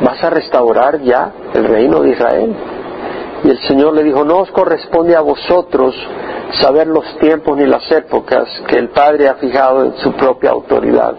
¿vas 0.00 0.22
a 0.22 0.30
restaurar 0.30 1.00
ya 1.00 1.32
el 1.54 1.64
reino 1.64 2.00
de 2.00 2.10
Israel? 2.10 2.56
Y 3.44 3.50
el 3.50 3.58
Señor 3.60 3.94
le 3.94 4.02
dijo, 4.02 4.24
no 4.24 4.38
os 4.38 4.50
corresponde 4.50 5.14
a 5.14 5.20
vosotros 5.20 5.94
saber 6.60 6.86
los 6.86 7.04
tiempos 7.18 7.56
ni 7.56 7.66
las 7.66 7.90
épocas 7.92 8.48
que 8.66 8.78
el 8.78 8.88
Padre 8.88 9.28
ha 9.28 9.34
fijado 9.34 9.84
en 9.84 9.96
su 9.98 10.12
propia 10.12 10.50
autoridad. 10.50 11.14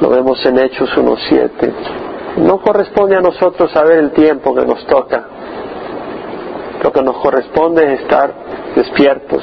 Lo 0.00 0.10
vemos 0.10 0.44
en 0.46 0.58
Hechos 0.58 0.90
1.7. 0.96 1.72
No 2.38 2.60
corresponde 2.60 3.16
a 3.16 3.20
nosotros 3.20 3.70
saber 3.72 3.98
el 3.98 4.12
tiempo 4.12 4.54
que 4.54 4.64
nos 4.64 4.84
toca. 4.86 5.24
Lo 6.82 6.92
que 6.92 7.02
nos 7.02 7.16
corresponde 7.18 7.94
es 7.94 8.00
estar 8.02 8.32
despiertos, 8.76 9.42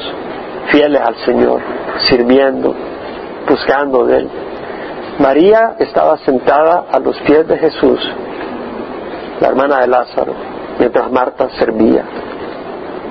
fieles 0.72 1.01
al 1.01 1.15
Señor, 1.25 1.62
sirviendo, 2.10 2.74
buscando 3.48 4.05
de 4.05 4.17
Él. 4.17 4.29
María 5.19 5.75
estaba 5.79 6.17
sentada 6.19 6.86
a 6.91 7.00
los 7.00 7.17
pies 7.22 7.48
de 7.48 7.57
Jesús, 7.57 8.00
la 9.39 9.48
hermana 9.48 9.79
de 9.79 9.88
Lázaro, 9.88 10.34
mientras 10.77 11.12
Marta 11.12 11.50
servía. 11.57 12.03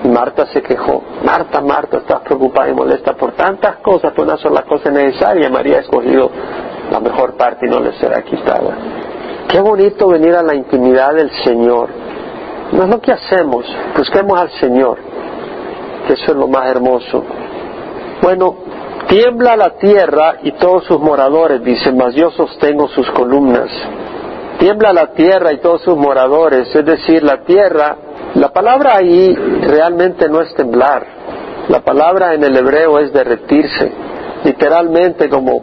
Y 0.05 0.09
Marta 0.09 0.47
se 0.53 0.61
quejó, 0.61 1.03
Marta, 1.25 1.63
Marta, 1.63 1.97
estás 1.99 2.21
preocupada 2.21 2.69
y 2.69 2.75
molesta 2.75 3.15
por 3.15 3.33
tantas 3.33 3.77
cosas, 3.77 4.13
no 4.17 4.37
son 4.37 4.53
las 4.53 4.65
cosas 4.65 4.93
necesarias. 4.93 5.51
María 5.51 5.79
ha 5.79 5.81
escogido 5.81 6.31
la 6.91 7.01
mejor 7.01 7.37
parte 7.39 7.67
y 7.67 7.71
no 7.71 7.81
le 7.81 7.95
será 7.95 8.21
quitada. 8.23 8.77
Qué 9.49 9.61
bonito 9.61 10.09
venir 10.09 10.35
a 10.35 10.43
la 10.43 10.55
intimidad 10.55 11.15
del 11.15 11.31
Señor. 11.43 11.89
No 12.73 12.83
es 12.83 12.89
lo 12.89 13.01
que 13.01 13.13
hacemos, 13.13 13.65
busquemos 13.97 14.39
al 14.39 14.51
Señor, 14.61 14.99
que 16.07 16.15
eso 16.15 16.33
es 16.33 16.37
lo 16.37 16.49
más 16.49 16.67
hermoso. 16.67 17.25
Bueno, 18.23 18.57
tiembla 19.09 19.57
la 19.57 19.71
tierra 19.77 20.37
y 20.43 20.53
todos 20.53 20.85
sus 20.85 20.99
moradores, 21.01 21.63
dice, 21.63 21.93
mas 21.93 22.15
yo 22.15 22.31
sostengo 22.31 22.89
sus 22.89 23.11
columnas. 23.11 23.71
Tiembla 24.59 24.93
la 24.93 25.13
tierra 25.13 25.53
y 25.53 25.59
todos 25.59 25.83
sus 25.83 25.97
moradores, 25.97 26.75
es 26.75 26.85
decir, 26.85 27.23
la 27.23 27.43
tierra, 27.45 27.97
la 28.35 28.49
palabra 28.49 28.97
ahí 28.97 29.35
realmente 29.35 30.29
no 30.29 30.41
es 30.41 30.55
temblar, 30.55 31.05
la 31.69 31.81
palabra 31.81 32.35
en 32.35 32.45
el 32.45 32.57
hebreo 32.57 32.99
es 32.99 33.13
derretirse, 33.13 33.93
literalmente 34.45 35.29
como 35.29 35.63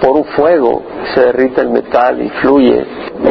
por 0.00 0.16
un 0.16 0.24
fuego 0.24 0.82
se 1.14 1.20
derrite 1.20 1.60
el 1.60 1.70
metal 1.70 2.20
y 2.20 2.28
fluye. 2.28 2.84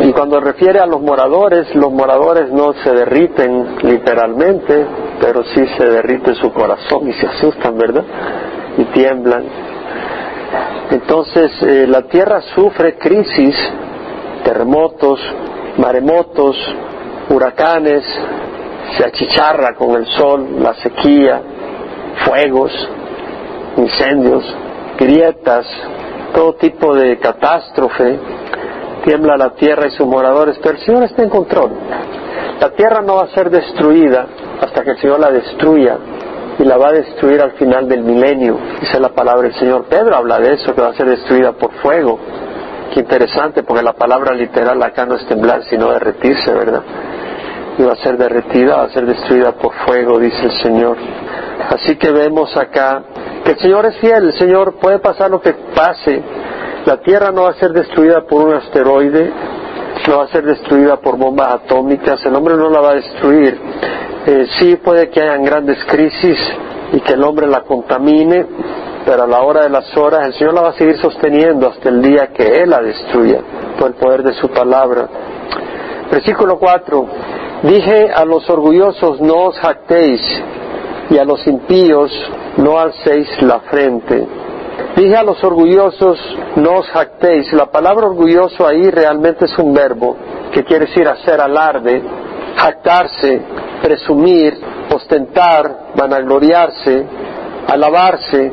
Y 0.03 0.11
cuando 0.13 0.39
refiere 0.39 0.79
a 0.79 0.85
los 0.85 1.01
moradores, 1.01 1.73
los 1.75 1.91
moradores 1.91 2.49
no 2.51 2.73
se 2.81 2.91
derriten 2.91 3.77
literalmente, 3.83 4.85
pero 5.21 5.43
sí 5.43 5.63
se 5.77 5.85
derrite 5.85 6.33
su 6.33 6.51
corazón 6.51 7.07
y 7.07 7.13
se 7.13 7.27
asustan, 7.27 7.77
¿verdad? 7.77 8.03
Y 8.77 8.83
tiemblan. 8.85 9.43
Entonces 10.89 11.51
eh, 11.61 11.85
la 11.87 12.01
tierra 12.01 12.41
sufre 12.55 12.97
crisis, 12.97 13.55
terremotos, 14.43 15.19
maremotos, 15.77 16.57
huracanes, 17.29 18.03
se 18.97 19.05
achicharra 19.05 19.75
con 19.75 19.95
el 19.95 20.07
sol, 20.07 20.47
la 20.59 20.73
sequía, 20.73 21.41
fuegos, 22.25 22.71
incendios, 23.77 24.43
grietas, 24.97 25.65
todo 26.33 26.55
tipo 26.55 26.95
de 26.95 27.17
catástrofe, 27.19 28.19
tiembla 29.05 29.37
la 29.37 29.51
tierra 29.51 29.87
y 29.87 29.91
sus 29.91 30.07
moradores, 30.07 30.59
pero 30.61 30.77
el 30.77 30.83
Señor 30.83 31.03
está 31.03 31.23
en 31.23 31.29
control. 31.29 31.71
La 32.59 32.71
tierra 32.71 33.01
no 33.01 33.15
va 33.15 33.23
a 33.23 33.27
ser 33.27 33.49
destruida 33.49 34.27
hasta 34.61 34.83
que 34.83 34.91
el 34.91 34.97
Señor 34.99 35.19
la 35.19 35.31
destruya 35.31 35.97
y 36.59 36.63
la 36.63 36.77
va 36.77 36.89
a 36.89 36.91
destruir 36.91 37.41
al 37.41 37.51
final 37.53 37.87
del 37.87 38.03
milenio. 38.03 38.57
Dice 38.79 38.99
la 38.99 39.09
palabra 39.09 39.43
del 39.43 39.55
Señor. 39.55 39.85
Pedro 39.85 40.15
habla 40.15 40.39
de 40.39 40.53
eso, 40.53 40.75
que 40.75 40.81
va 40.81 40.89
a 40.89 40.93
ser 40.93 41.07
destruida 41.07 41.53
por 41.53 41.71
fuego. 41.81 42.19
Qué 42.93 42.99
interesante, 42.99 43.63
porque 43.63 43.83
la 43.83 43.93
palabra 43.93 44.35
literal 44.35 44.81
acá 44.83 45.05
no 45.05 45.15
es 45.15 45.25
temblar, 45.25 45.63
sino 45.63 45.91
derretirse, 45.91 46.53
¿verdad? 46.53 46.83
Y 47.77 47.83
va 47.83 47.93
a 47.93 47.95
ser 47.95 48.17
derretida, 48.17 48.77
va 48.77 48.83
a 48.83 48.89
ser 48.89 49.05
destruida 49.05 49.53
por 49.53 49.73
fuego, 49.85 50.19
dice 50.19 50.43
el 50.43 50.51
Señor. 50.61 50.97
Así 51.69 51.95
que 51.95 52.11
vemos 52.11 52.55
acá 52.57 53.01
que 53.43 53.51
el 53.51 53.59
Señor 53.59 53.85
es 53.85 53.97
fiel, 53.97 54.25
el 54.25 54.33
Señor 54.33 54.75
puede 54.75 54.99
pasar 54.99 55.31
lo 55.31 55.41
que 55.41 55.53
pase. 55.73 56.21
La 56.85 56.97
Tierra 56.97 57.31
no 57.31 57.43
va 57.43 57.51
a 57.51 57.53
ser 57.53 57.71
destruida 57.71 58.21
por 58.27 58.45
un 58.45 58.53
asteroide, 58.53 59.31
no 60.07 60.17
va 60.17 60.23
a 60.25 60.27
ser 60.27 60.45
destruida 60.45 60.97
por 60.97 61.17
bombas 61.17 61.53
atómicas, 61.53 62.23
el 62.25 62.35
hombre 62.35 62.55
no 62.55 62.69
la 62.69 62.81
va 62.81 62.91
a 62.91 62.95
destruir. 62.95 63.59
Eh, 64.25 64.47
sí 64.59 64.75
puede 64.75 65.09
que 65.09 65.19
hayan 65.21 65.43
grandes 65.43 65.83
crisis 65.85 66.37
y 66.93 66.99
que 66.99 67.13
el 67.13 67.23
hombre 67.23 67.47
la 67.47 67.61
contamine, 67.61 68.45
pero 69.03 69.23
a 69.23 69.27
la 69.27 69.41
hora 69.41 69.63
de 69.63 69.69
las 69.69 69.97
horas 69.97 70.27
el 70.27 70.33
Señor 70.33 70.53
la 70.53 70.61
va 70.61 70.69
a 70.69 70.73
seguir 70.73 70.97
sosteniendo 71.01 71.67
hasta 71.67 71.89
el 71.89 72.01
día 72.01 72.27
que 72.27 72.43
Él 72.61 72.69
la 72.69 72.81
destruya 72.81 73.39
por 73.79 73.87
el 73.87 73.93
poder 73.95 74.21
de 74.23 74.33
su 74.33 74.49
palabra. 74.49 75.07
Versículo 76.11 76.59
4. 76.59 77.05
Dije 77.63 78.11
a 78.13 78.25
los 78.25 78.47
orgullosos, 78.49 79.21
no 79.21 79.45
os 79.45 79.57
jactéis, 79.57 80.21
y 81.09 81.17
a 81.17 81.25
los 81.25 81.45
impíos, 81.47 82.11
no 82.57 82.79
alcéis 82.79 83.27
la 83.41 83.59
frente. 83.61 84.27
Dije 84.95 85.15
a 85.15 85.23
los 85.23 85.43
orgullosos, 85.43 86.19
no 86.57 86.79
os 86.79 86.87
jactéis. 86.87 87.51
La 87.53 87.65
palabra 87.67 88.07
orgulloso 88.07 88.67
ahí 88.67 88.89
realmente 88.89 89.45
es 89.45 89.57
un 89.57 89.73
verbo 89.73 90.15
que 90.51 90.63
quiere 90.63 90.85
decir 90.85 91.07
hacer 91.07 91.41
alarde, 91.41 92.01
jactarse, 92.55 93.41
presumir, 93.81 94.57
ostentar, 94.93 95.91
vanagloriarse, 95.95 97.05
alabarse. 97.67 98.51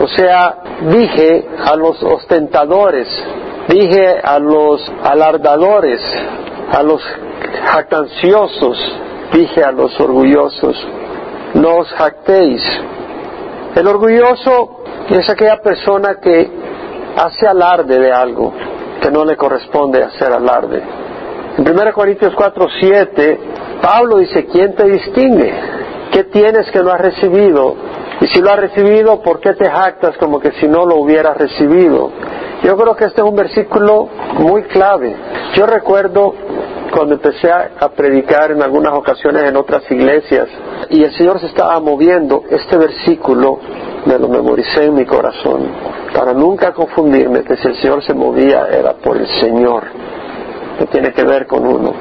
O 0.00 0.08
sea, 0.08 0.56
dije 0.90 1.46
a 1.64 1.76
los 1.76 2.02
ostentadores, 2.02 3.08
dije 3.68 4.20
a 4.22 4.38
los 4.38 4.80
alardadores, 5.02 6.00
a 6.72 6.82
los 6.82 7.00
jactanciosos, 7.64 8.76
dije 9.32 9.62
a 9.62 9.72
los 9.72 9.98
orgullosos, 10.00 10.76
no 11.54 11.76
os 11.76 11.88
jactéis. 11.92 12.62
El 13.76 13.86
orgulloso 13.86 14.82
es 15.08 15.28
aquella 15.28 15.60
persona 15.60 16.16
que 16.20 16.50
hace 17.16 17.46
alarde 17.46 17.98
de 17.98 18.12
algo 18.12 18.52
que 19.00 19.10
no 19.10 19.24
le 19.24 19.36
corresponde 19.36 20.02
hacer 20.02 20.32
alarde. 20.32 20.82
En 21.56 21.68
1 21.68 21.92
Corintios 21.92 22.34
4, 22.34 22.66
7, 22.80 23.38
Pablo 23.80 24.18
dice, 24.18 24.46
¿quién 24.46 24.74
te 24.74 24.84
distingue? 24.84 25.52
¿Qué 26.10 26.24
tienes 26.24 26.70
que 26.70 26.82
no 26.82 26.90
has 26.90 27.00
recibido? 27.00 27.76
Y 28.20 28.26
si 28.28 28.40
lo 28.40 28.50
has 28.50 28.58
recibido, 28.58 29.22
¿por 29.22 29.40
qué 29.40 29.54
te 29.54 29.70
jactas 29.70 30.16
como 30.18 30.40
que 30.40 30.52
si 30.52 30.66
no 30.66 30.84
lo 30.84 30.96
hubieras 30.96 31.36
recibido? 31.36 32.10
Yo 32.62 32.76
creo 32.76 32.96
que 32.96 33.04
este 33.04 33.20
es 33.20 33.26
un 33.26 33.36
versículo 33.36 34.08
muy 34.38 34.62
clave. 34.64 35.14
Yo 35.54 35.66
recuerdo 35.66 36.34
cuando 36.94 37.14
empecé 37.14 37.50
a, 37.50 37.88
predicar 37.88 38.52
en 38.52 38.62
algunas 38.62 38.94
ocasiones 38.94 39.44
en 39.44 39.56
otras 39.56 39.82
iglesias 39.90 40.48
y 40.90 41.02
el 41.02 41.12
Señor 41.12 41.40
se 41.40 41.46
estaba 41.46 41.78
moviendo, 41.80 42.44
este 42.50 42.76
versículo 42.76 43.58
me 44.06 44.18
lo 44.18 44.28
memoricé 44.28 44.84
en 44.84 44.94
mi 44.94 45.04
corazón 45.04 45.68
para 46.14 46.32
nunca 46.32 46.72
confundirme 46.72 47.42
que 47.42 47.56
si 47.56 47.68
el 47.68 47.76
Señor 47.76 48.02
se 48.04 48.14
movía 48.14 48.68
era 48.70 48.94
por 48.94 49.16
el 49.16 49.26
Señor, 49.40 49.84
que 50.78 50.86
tiene 50.86 51.12
que 51.12 51.24
ver 51.24 51.46
con 51.46 51.66
uno. 51.66 51.92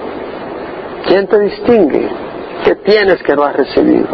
¿Quién 1.08 1.27
te 1.27 1.39
distingue? 1.39 2.10
¿Qué 2.63 2.75
tienes 2.75 3.22
que 3.24 3.36
no 3.36 3.44
has 3.44 3.56
recibido? 3.56 4.08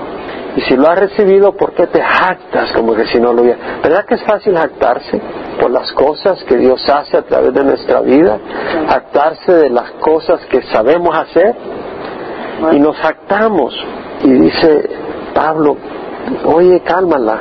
Y 0.56 0.62
si 0.62 0.76
lo 0.76 0.90
has 0.90 1.00
recibido, 1.00 1.56
¿por 1.56 1.74
qué 1.74 1.88
te 1.88 2.02
jactas 2.02 2.72
como 2.74 2.96
que 2.96 3.06
si 3.06 3.20
no 3.20 3.32
lo 3.34 3.44
hubiera? 3.44 3.80
¿Verdad 3.84 4.06
que 4.06 4.16
es 4.16 4.24
fácil 4.24 4.58
jactarse 4.58 5.22
por 5.60 5.70
las 5.70 5.92
cosas 5.94 6.44
que 6.46 6.58
Dios 6.58 6.82
hace 6.90 7.18
a 7.18 7.22
través 7.22 7.54
de 7.54 7.64
nuestra 7.64 8.02
vida? 8.02 8.40
Jactarse 8.88 9.54
de 9.54 9.70
las 9.70 9.92
cosas 10.02 10.42
que 10.50 10.64
sabemos 10.64 11.16
hacer. 11.16 11.56
Y 12.72 12.80
nos 12.80 12.98
jactamos. 12.98 13.74
Y 14.24 14.32
dice 14.32 14.90
Pablo, 15.34 15.78
oye, 16.46 16.82
cálmala. 16.82 17.40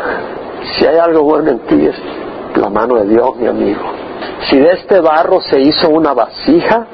Si 0.77 0.87
hay 0.87 0.99
algo 0.99 1.23
bueno 1.23 1.51
en 1.51 1.59
ti 1.61 1.87
es 1.87 1.97
la 2.57 2.69
mano 2.69 2.97
de 2.97 3.09
Dios, 3.09 3.37
mi 3.37 3.47
amigo. 3.47 4.08
Si 4.49 4.59
de 4.59 4.71
este 4.71 5.01
barro 5.01 5.41
se 5.41 5.61
hizo 5.61 5.89
una 5.89 6.15
vasija, 6.15 6.87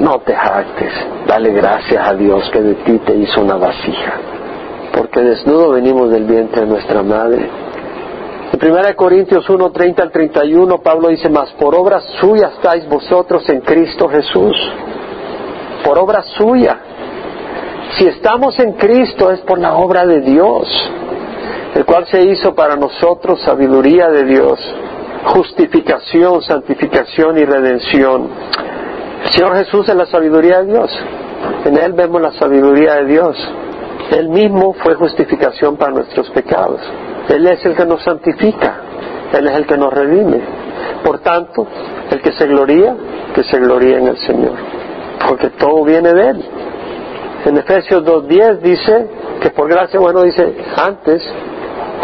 no 0.00 0.18
te 0.20 0.34
jactes. 0.34 0.92
Dale 1.26 1.52
gracias 1.52 2.06
a 2.06 2.14
Dios 2.14 2.50
que 2.50 2.60
de 2.60 2.74
ti 2.74 2.98
te 2.98 3.14
hizo 3.14 3.40
una 3.40 3.56
vasija 3.56 4.34
porque 4.94 5.20
desnudo 5.20 5.70
venimos 5.70 6.10
del 6.10 6.24
vientre 6.24 6.62
de 6.62 6.66
nuestra 6.66 7.02
madre. 7.02 7.48
En 8.52 8.72
1 8.72 8.96
Corintios 8.96 9.48
1, 9.48 9.72
30 9.72 10.02
al 10.02 10.12
31, 10.12 10.78
Pablo 10.78 11.08
dice, 11.08 11.28
más 11.28 11.50
por 11.52 11.74
obra 11.74 12.00
suya 12.20 12.52
estáis 12.54 12.88
vosotros 12.88 13.48
en 13.48 13.60
Cristo 13.60 14.08
Jesús. 14.08 14.56
Por 15.84 15.98
obra 15.98 16.22
suya. 16.22 16.78
Si 17.98 18.06
estamos 18.06 18.58
en 18.60 18.74
Cristo 18.74 19.30
es 19.30 19.40
por 19.40 19.58
la 19.58 19.74
obra 19.74 20.06
de 20.06 20.20
Dios, 20.20 20.68
el 21.74 21.84
cual 21.84 22.06
se 22.06 22.22
hizo 22.22 22.54
para 22.54 22.76
nosotros 22.76 23.40
sabiduría 23.42 24.08
de 24.08 24.24
Dios, 24.24 24.58
justificación, 25.24 26.42
santificación 26.42 27.38
y 27.38 27.44
redención. 27.44 28.28
El 29.24 29.30
Señor 29.32 29.56
Jesús 29.56 29.88
es 29.88 29.94
la 29.94 30.06
sabiduría 30.06 30.62
de 30.62 30.72
Dios. 30.72 30.90
En 31.64 31.78
Él 31.78 31.92
vemos 31.92 32.20
la 32.20 32.32
sabiduría 32.32 32.96
de 32.96 33.06
Dios. 33.06 33.36
Él 34.10 34.28
mismo 34.28 34.74
fue 34.74 34.94
justificación 34.94 35.76
para 35.76 35.92
nuestros 35.92 36.28
pecados. 36.30 36.80
Él 37.28 37.46
es 37.46 37.64
el 37.64 37.74
que 37.74 37.86
nos 37.86 38.02
santifica. 38.02 38.80
Él 39.32 39.48
es 39.48 39.56
el 39.56 39.66
que 39.66 39.76
nos 39.76 39.92
redime. 39.92 40.40
Por 41.02 41.20
tanto, 41.20 41.66
el 42.10 42.20
que 42.20 42.32
se 42.32 42.46
gloría, 42.46 42.94
que 43.34 43.42
se 43.44 43.58
gloría 43.58 43.98
en 43.98 44.08
el 44.08 44.18
Señor. 44.18 44.52
Porque 45.26 45.50
todo 45.50 45.84
viene 45.84 46.12
de 46.12 46.28
Él. 46.28 46.44
En 47.46 47.56
Efesios 47.56 48.04
2.10 48.04 48.58
dice 48.60 49.06
que 49.40 49.50
por 49.50 49.68
gracia, 49.68 49.98
bueno, 50.00 50.22
dice 50.22 50.54
antes, 50.76 51.22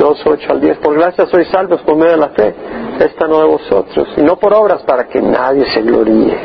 2.8 0.00 0.50
al 0.50 0.60
10, 0.60 0.78
por 0.78 0.94
gracia 0.94 1.26
sois 1.26 1.48
salvos 1.48 1.80
por 1.82 1.96
medio 1.96 2.12
de 2.12 2.16
la 2.16 2.30
fe. 2.30 2.54
Esta 2.98 3.26
no 3.28 3.40
de 3.40 3.46
vosotros. 3.46 4.08
Y 4.16 4.22
no 4.22 4.36
por 4.36 4.52
obras 4.54 4.82
para 4.82 5.04
que 5.04 5.20
nadie 5.20 5.64
se 5.72 5.82
gloríe. 5.82 6.38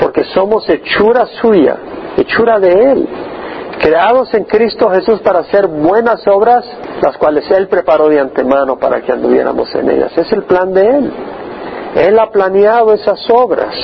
Porque 0.00 0.24
somos 0.24 0.68
hechura 0.68 1.26
suya, 1.40 1.76
hechura 2.16 2.58
de 2.58 2.70
Él 2.70 3.08
creados 3.82 4.32
en 4.34 4.44
Cristo 4.44 4.88
Jesús 4.90 5.20
para 5.22 5.40
hacer 5.40 5.66
buenas 5.66 6.24
obras, 6.28 6.64
las 7.02 7.16
cuales 7.18 7.50
Él 7.50 7.66
preparó 7.66 8.08
de 8.08 8.20
antemano 8.20 8.78
para 8.78 9.00
que 9.00 9.10
anduviéramos 9.10 9.74
en 9.74 9.90
ellas. 9.90 10.16
Es 10.16 10.32
el 10.32 10.44
plan 10.44 10.72
de 10.72 10.82
Él. 10.82 11.12
Él 11.96 12.18
ha 12.18 12.30
planeado 12.30 12.94
esas 12.94 13.18
obras. 13.28 13.74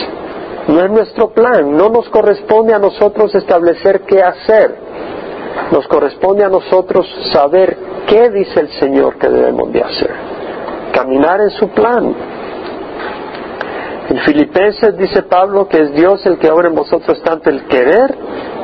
No 0.68 0.84
es 0.84 0.90
nuestro 0.90 1.30
plan. 1.30 1.76
No 1.76 1.88
nos 1.88 2.08
corresponde 2.10 2.74
a 2.74 2.78
nosotros 2.78 3.34
establecer 3.34 4.02
qué 4.02 4.22
hacer. 4.22 4.76
Nos 5.70 5.86
corresponde 5.86 6.44
a 6.44 6.48
nosotros 6.48 7.06
saber 7.32 7.76
qué 8.06 8.30
dice 8.30 8.60
el 8.60 8.68
Señor 8.80 9.18
que 9.18 9.28
debemos 9.28 9.70
de 9.72 9.82
hacer. 9.82 10.10
Caminar 10.92 11.40
en 11.40 11.50
su 11.50 11.68
plan. 11.68 12.14
En 14.08 14.18
Filipenses 14.20 14.96
dice 14.96 15.22
Pablo 15.24 15.68
que 15.68 15.80
es 15.80 15.92
Dios 15.92 16.24
el 16.24 16.38
que 16.38 16.50
obra 16.50 16.68
en 16.68 16.74
vosotros 16.74 17.22
tanto 17.22 17.50
el 17.50 17.66
querer 17.66 18.16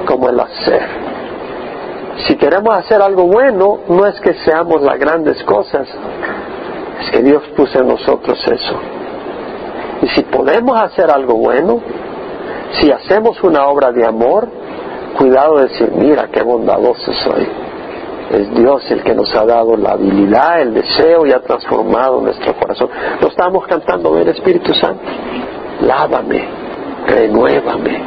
como 0.06 0.30
el 0.30 0.40
hacer. 0.40 0.82
Si 2.26 2.36
queremos 2.36 2.74
hacer 2.74 3.02
algo 3.02 3.26
bueno, 3.26 3.80
no 3.88 4.06
es 4.06 4.18
que 4.20 4.34
seamos 4.44 4.80
las 4.82 4.98
grandes 4.98 5.42
cosas, 5.44 5.86
es 7.02 7.10
que 7.10 7.22
Dios 7.22 7.42
puso 7.56 7.80
en 7.80 7.88
nosotros 7.88 8.42
eso. 8.46 8.80
Y 10.00 10.08
si 10.08 10.22
podemos 10.22 10.80
hacer 10.80 11.10
algo 11.10 11.34
bueno, 11.34 11.80
si 12.80 12.90
hacemos 12.90 13.42
una 13.42 13.66
obra 13.66 13.92
de 13.92 14.06
amor, 14.06 14.48
cuidado 15.14 15.56
de 15.56 15.68
decir, 15.68 15.90
mira 15.92 16.28
qué 16.32 16.42
bondadoso 16.42 17.12
soy. 17.24 17.48
Es 18.30 18.54
Dios 18.54 18.90
el 18.90 19.02
que 19.02 19.14
nos 19.14 19.34
ha 19.34 19.44
dado 19.44 19.76
la 19.76 19.92
habilidad, 19.92 20.62
el 20.62 20.74
deseo 20.74 21.26
y 21.26 21.32
ha 21.32 21.40
transformado 21.40 22.20
nuestro 22.20 22.54
corazón. 22.54 22.88
Lo 23.20 23.28
estamos 23.28 23.66
cantando, 23.66 24.12
ven 24.12 24.28
Espíritu 24.28 24.72
Santo, 24.74 25.04
lávame, 25.82 26.48
renuévame, 27.06 28.02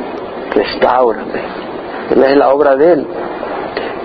restaurame. 0.54 1.68
Es 2.10 2.38
la 2.38 2.50
obra 2.50 2.76
de 2.76 2.94
Él. 2.94 3.08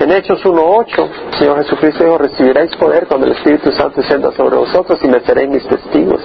En 0.00 0.10
Hechos 0.10 0.42
1.8, 0.44 1.38
Señor 1.38 1.58
Jesucristo 1.58 2.04
dijo, 2.04 2.18
recibiréis 2.18 2.74
poder 2.76 3.06
cuando 3.06 3.26
el 3.26 3.32
Espíritu 3.32 3.70
Santo 3.72 4.00
descienda 4.00 4.32
sobre 4.32 4.56
vosotros 4.56 4.98
y 5.02 5.08
me 5.08 5.20
seréis 5.20 5.48
mis 5.48 5.66
testigos. 5.66 6.20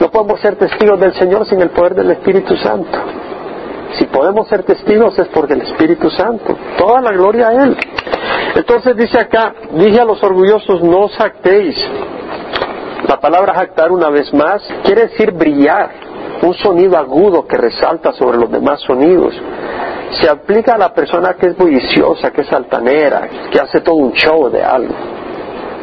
No 0.00 0.10
podemos 0.10 0.40
ser 0.40 0.56
testigos 0.56 0.98
del 0.98 1.12
Señor 1.14 1.46
sin 1.46 1.60
el 1.60 1.70
poder 1.70 1.94
del 1.94 2.10
Espíritu 2.10 2.56
Santo. 2.56 2.98
Si 3.98 4.04
podemos 4.06 4.48
ser 4.48 4.62
testigos 4.62 5.18
es 5.18 5.28
porque 5.28 5.54
el 5.54 5.62
Espíritu 5.62 6.10
Santo. 6.10 6.56
Toda 6.78 7.00
la 7.00 7.12
gloria 7.12 7.48
a 7.48 7.64
Él. 7.64 7.76
Entonces 8.54 8.96
dice 8.96 9.18
acá, 9.18 9.54
dije 9.72 10.00
a 10.00 10.04
los 10.04 10.22
orgullosos, 10.22 10.82
no 10.82 11.00
os 11.00 11.16
jactéis. 11.16 11.76
La 13.08 13.18
palabra 13.18 13.54
jactar 13.54 13.90
una 13.90 14.08
vez 14.08 14.32
más 14.32 14.62
quiere 14.84 15.08
decir 15.08 15.32
brillar, 15.32 15.90
un 16.42 16.54
sonido 16.54 16.96
agudo 16.96 17.46
que 17.46 17.56
resalta 17.56 18.12
sobre 18.12 18.38
los 18.38 18.50
demás 18.50 18.80
sonidos 18.80 19.34
se 20.20 20.28
aplica 20.28 20.74
a 20.74 20.78
la 20.78 20.92
persona 20.92 21.34
que 21.34 21.46
es 21.48 21.56
bulliciosa, 21.56 22.30
que 22.30 22.42
es 22.42 22.52
altanera, 22.52 23.28
que 23.50 23.58
hace 23.58 23.80
todo 23.80 23.96
un 23.96 24.12
show 24.12 24.50
de 24.50 24.62
algo. 24.62 24.94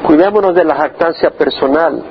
Cuidémonos 0.04 0.56
de 0.56 0.64
la 0.64 0.76
jactancia 0.76 1.32
personal. 1.32 2.02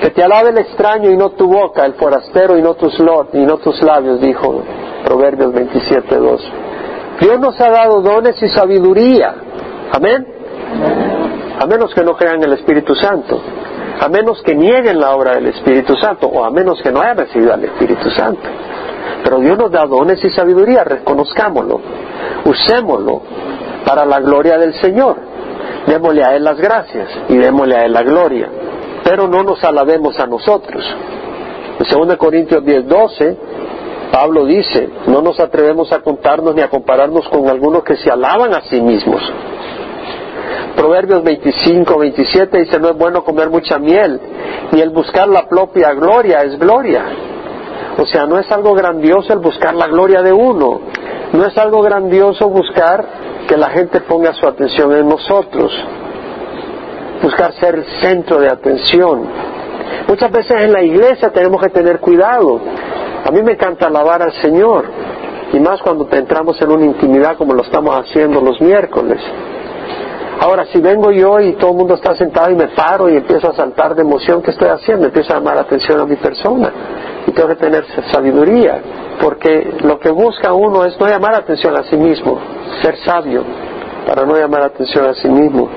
Que 0.00 0.10
te 0.10 0.22
alabe 0.22 0.50
el 0.50 0.58
extraño 0.58 1.10
y 1.10 1.16
no 1.16 1.30
tu 1.30 1.46
boca, 1.46 1.86
el 1.86 1.94
forastero 1.94 2.58
y 2.58 2.62
no 2.62 2.74
tus, 2.74 2.98
y 3.32 3.38
no 3.38 3.56
tus 3.58 3.80
labios, 3.82 4.20
dijo 4.20 4.62
Proverbios 5.04 5.52
27.2. 5.52 6.40
Dios 7.20 7.40
nos 7.40 7.60
ha 7.60 7.70
dado 7.70 8.00
dones 8.00 8.40
y 8.42 8.48
sabiduría. 8.48 9.34
Amén. 9.92 10.26
A 11.60 11.66
menos 11.66 11.94
que 11.94 12.02
no 12.02 12.16
crean 12.16 12.42
el 12.42 12.52
Espíritu 12.54 12.94
Santo. 12.94 13.40
A 14.00 14.08
menos 14.08 14.42
que 14.42 14.54
nieguen 14.54 14.98
la 14.98 15.14
obra 15.14 15.34
del 15.34 15.48
Espíritu 15.48 15.94
Santo. 15.96 16.26
O 16.26 16.44
a 16.44 16.50
menos 16.50 16.80
que 16.82 16.90
no 16.90 17.00
hayan 17.00 17.18
recibido 17.18 17.52
al 17.52 17.64
Espíritu 17.64 18.10
Santo. 18.10 18.42
Pero 19.22 19.38
Dios 19.38 19.58
nos 19.58 19.70
da 19.70 19.86
dones 19.86 20.22
y 20.24 20.30
sabiduría, 20.30 20.84
reconozcámoslo, 20.84 21.80
usémoslo 22.44 23.22
para 23.86 24.04
la 24.04 24.20
gloria 24.20 24.58
del 24.58 24.74
Señor. 24.80 25.16
Démosle 25.86 26.24
a 26.24 26.36
Él 26.36 26.44
las 26.44 26.58
gracias 26.58 27.08
y 27.28 27.36
démosle 27.36 27.76
a 27.76 27.84
Él 27.84 27.92
la 27.92 28.02
gloria. 28.02 28.48
Pero 29.04 29.28
no 29.28 29.42
nos 29.42 29.62
alabemos 29.64 30.18
a 30.18 30.26
nosotros. 30.26 30.84
En 31.78 32.08
2 32.08 32.16
Corintios 32.16 32.64
10, 32.64 32.86
12, 32.86 33.36
Pablo 34.12 34.44
dice, 34.44 34.90
no 35.06 35.22
nos 35.22 35.40
atrevemos 35.40 35.90
a 35.90 36.00
contarnos 36.00 36.54
ni 36.54 36.60
a 36.60 36.68
compararnos 36.68 37.26
con 37.30 37.48
algunos 37.48 37.82
que 37.82 37.96
se 37.96 38.10
alaban 38.10 38.54
a 38.54 38.60
sí 38.68 38.78
mismos. 38.78 39.22
Proverbios 40.76 41.24
25, 41.24 41.98
27 41.98 42.58
dice, 42.58 42.78
no 42.78 42.90
es 42.90 42.96
bueno 42.98 43.24
comer 43.24 43.48
mucha 43.48 43.78
miel, 43.78 44.20
ni 44.70 44.82
el 44.82 44.90
buscar 44.90 45.28
la 45.28 45.48
propia 45.48 45.94
gloria 45.94 46.42
es 46.42 46.58
gloria. 46.58 47.04
O 47.96 48.06
sea, 48.06 48.26
no 48.26 48.38
es 48.38 48.50
algo 48.52 48.74
grandioso 48.74 49.32
el 49.32 49.38
buscar 49.38 49.74
la 49.74 49.86
gloria 49.86 50.20
de 50.20 50.32
uno, 50.32 50.80
no 51.32 51.46
es 51.46 51.56
algo 51.56 51.80
grandioso 51.80 52.50
buscar 52.50 53.04
que 53.48 53.56
la 53.56 53.70
gente 53.70 54.00
ponga 54.02 54.34
su 54.34 54.46
atención 54.46 54.94
en 54.94 55.08
nosotros, 55.08 55.72
buscar 57.22 57.54
ser 57.54 57.76
el 57.76 57.86
centro 58.02 58.40
de 58.40 58.48
atención. 58.48 59.26
Muchas 60.06 60.30
veces 60.30 60.60
en 60.60 60.72
la 60.72 60.82
iglesia 60.82 61.30
tenemos 61.30 61.62
que 61.62 61.70
tener 61.70 61.98
cuidado. 61.98 62.60
A 63.24 63.30
mí 63.30 63.42
me 63.42 63.52
encanta 63.52 63.86
alabar 63.86 64.22
al 64.22 64.32
Señor, 64.42 64.84
y 65.52 65.60
más 65.60 65.80
cuando 65.82 66.08
entramos 66.10 66.60
en 66.60 66.70
una 66.70 66.84
intimidad 66.84 67.36
como 67.36 67.54
lo 67.54 67.62
estamos 67.62 67.94
haciendo 67.94 68.40
los 68.40 68.60
miércoles. 68.60 69.20
Ahora, 70.40 70.64
si 70.72 70.80
vengo 70.80 71.12
yo 71.12 71.38
y 71.38 71.52
todo 71.52 71.70
el 71.70 71.76
mundo 71.76 71.94
está 71.94 72.16
sentado 72.16 72.50
y 72.50 72.56
me 72.56 72.68
paro 72.68 73.08
y 73.08 73.16
empiezo 73.16 73.50
a 73.50 73.54
saltar 73.54 73.94
de 73.94 74.02
emoción, 74.02 74.42
¿qué 74.42 74.50
estoy 74.50 74.68
haciendo? 74.68 75.06
Empiezo 75.06 75.32
a 75.32 75.36
llamar 75.36 75.54
la 75.54 75.60
atención 75.62 76.00
a 76.00 76.04
mi 76.04 76.16
persona 76.16 76.72
y 77.26 77.30
tengo 77.30 77.48
que 77.50 77.56
tener 77.56 77.84
sabiduría, 78.10 78.80
porque 79.20 79.72
lo 79.82 80.00
que 80.00 80.10
busca 80.10 80.52
uno 80.52 80.84
es 80.84 80.98
no 80.98 81.06
llamar 81.06 81.32
la 81.32 81.38
atención 81.38 81.76
a 81.76 81.84
sí 81.84 81.96
mismo, 81.96 82.40
ser 82.82 82.96
sabio 83.04 83.44
para 84.06 84.26
no 84.26 84.36
llamar 84.36 84.60
la 84.60 84.66
atención 84.66 85.06
a 85.06 85.14
sí 85.14 85.28
mismo. 85.28 85.68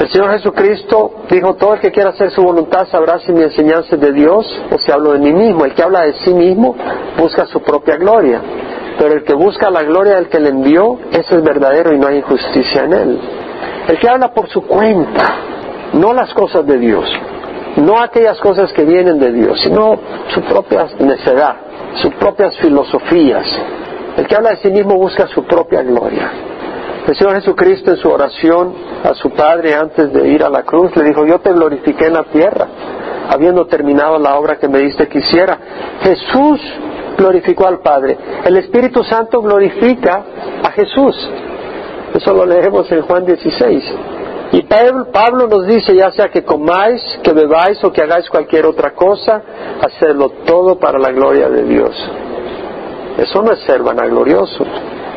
El 0.00 0.08
Señor 0.08 0.32
Jesucristo 0.32 1.12
dijo, 1.30 1.56
todo 1.56 1.74
el 1.74 1.80
que 1.80 1.90
quiera 1.90 2.08
hacer 2.08 2.30
su 2.30 2.42
voluntad 2.42 2.88
sabrá 2.88 3.18
si 3.18 3.32
mi 3.32 3.42
enseñanza 3.42 3.96
es 3.96 4.00
de 4.00 4.12
Dios 4.12 4.46
o 4.72 4.78
si 4.78 4.90
hablo 4.90 5.12
de 5.12 5.18
mí 5.18 5.30
mismo. 5.30 5.66
El 5.66 5.74
que 5.74 5.82
habla 5.82 6.06
de 6.06 6.14
sí 6.24 6.32
mismo 6.32 6.74
busca 7.18 7.44
su 7.44 7.60
propia 7.60 7.96
gloria, 7.96 8.40
pero 8.98 9.12
el 9.12 9.24
que 9.24 9.34
busca 9.34 9.70
la 9.70 9.82
gloria 9.82 10.14
del 10.14 10.30
que 10.30 10.40
le 10.40 10.48
envió, 10.48 10.98
ese 11.12 11.36
es 11.36 11.42
verdadero 11.42 11.92
y 11.92 11.98
no 11.98 12.06
hay 12.06 12.16
injusticia 12.16 12.84
en 12.84 12.92
él. 12.94 13.20
El 13.88 13.98
que 13.98 14.08
habla 14.08 14.32
por 14.32 14.48
su 14.48 14.62
cuenta, 14.62 15.34
no 15.92 16.14
las 16.14 16.32
cosas 16.32 16.66
de 16.66 16.78
Dios, 16.78 17.04
no 17.76 18.00
aquellas 18.00 18.38
cosas 18.40 18.72
que 18.72 18.84
vienen 18.86 19.18
de 19.18 19.32
Dios, 19.32 19.60
sino 19.60 19.98
su 20.32 20.40
propia 20.40 20.86
necedad, 20.98 21.56
sus 21.96 22.14
propias 22.14 22.56
filosofías. 22.56 23.46
El 24.16 24.26
que 24.26 24.34
habla 24.34 24.52
de 24.52 24.56
sí 24.62 24.70
mismo 24.70 24.94
busca 24.94 25.26
su 25.26 25.44
propia 25.44 25.82
gloria. 25.82 26.49
El 27.10 27.16
Señor 27.16 27.34
Jesucristo 27.34 27.90
en 27.90 27.96
su 27.96 28.08
oración 28.08 28.72
a 29.02 29.14
su 29.14 29.30
Padre 29.30 29.74
antes 29.74 30.12
de 30.12 30.28
ir 30.28 30.44
a 30.44 30.48
la 30.48 30.62
cruz 30.62 30.94
le 30.94 31.02
dijo, 31.02 31.26
yo 31.26 31.40
te 31.40 31.52
glorifiqué 31.52 32.06
en 32.06 32.12
la 32.12 32.22
tierra, 32.22 32.68
habiendo 33.28 33.66
terminado 33.66 34.16
la 34.16 34.36
obra 34.38 34.60
que 34.60 34.68
me 34.68 34.78
diste 34.78 35.08
que 35.08 35.18
hiciera. 35.18 35.58
Jesús 36.02 36.60
glorificó 37.18 37.66
al 37.66 37.80
Padre. 37.80 38.16
El 38.44 38.56
Espíritu 38.58 39.02
Santo 39.02 39.42
glorifica 39.42 40.22
a 40.62 40.70
Jesús. 40.70 41.16
Eso 42.14 42.32
lo 42.32 42.46
leemos 42.46 42.88
en 42.92 43.02
Juan 43.02 43.26
16. 43.26 43.94
Y 44.52 44.62
Pablo 45.12 45.48
nos 45.48 45.66
dice, 45.66 45.96
ya 45.96 46.12
sea 46.12 46.28
que 46.28 46.44
comáis, 46.44 47.02
que 47.24 47.32
bebáis 47.32 47.82
o 47.82 47.92
que 47.92 48.02
hagáis 48.02 48.30
cualquier 48.30 48.66
otra 48.66 48.92
cosa, 48.92 49.42
hacerlo 49.82 50.28
todo 50.46 50.78
para 50.78 51.00
la 51.00 51.10
gloria 51.10 51.48
de 51.48 51.64
Dios. 51.64 51.90
Eso 53.18 53.42
no 53.42 53.50
es 53.50 53.58
ser 53.64 53.82
vanaglorioso. 53.82 54.64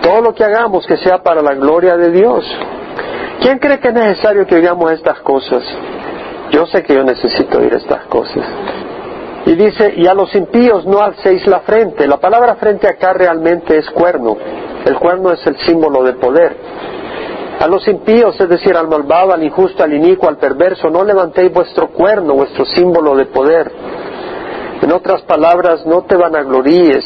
Todo 0.04 0.22
lo 0.22 0.36
que 0.36 0.44
hagamos 0.44 0.86
que 0.86 0.98
sea 0.98 1.24
para 1.24 1.42
la 1.42 1.54
gloria 1.54 1.96
de 1.96 2.12
Dios. 2.12 2.46
¿Quién 3.40 3.58
cree 3.58 3.80
que 3.80 3.88
es 3.88 3.94
necesario 3.94 4.46
que 4.46 4.56
hagamos 4.56 4.92
estas 4.92 5.22
cosas? 5.22 5.64
Yo 6.52 6.66
sé 6.66 6.84
que 6.84 6.94
yo 6.94 7.06
necesito 7.06 7.60
oír 7.60 7.74
estas 7.74 8.06
cosas. 8.08 8.44
Y 9.46 9.56
dice, 9.56 9.94
y 9.96 10.06
a 10.06 10.14
los 10.14 10.36
impíos 10.36 10.86
no 10.86 11.00
alcéis 11.00 11.48
la 11.48 11.62
frente. 11.62 12.06
La 12.06 12.18
palabra 12.18 12.56
frente 12.56 12.88
acá 12.88 13.14
realmente 13.14 13.78
es 13.78 13.90
cuerno. 13.92 14.38
El 14.86 15.00
cuerno 15.00 15.32
es 15.32 15.46
el 15.48 15.58
símbolo 15.60 16.04
de 16.04 16.14
poder. 16.14 16.58
A 17.62 17.68
los 17.68 17.88
impíos, 17.88 18.38
es 18.42 18.50
decir, 18.50 18.76
al 18.76 18.90
malvado, 18.90 19.34
al 19.34 19.42
injusto, 19.42 19.84
al 19.84 19.94
inicuo, 19.94 20.28
al 20.28 20.38
perverso, 20.38 20.90
no 20.90 21.06
levantéis 21.06 21.54
vuestro 21.54 21.88
cuerno, 21.90 22.34
vuestro 22.34 22.66
símbolo 22.66 23.16
de 23.16 23.26
poder. 23.28 23.72
En 24.82 24.92
otras 24.92 25.22
palabras, 25.22 25.86
no 25.86 26.02
te 26.02 26.18
vanagloríes 26.18 27.06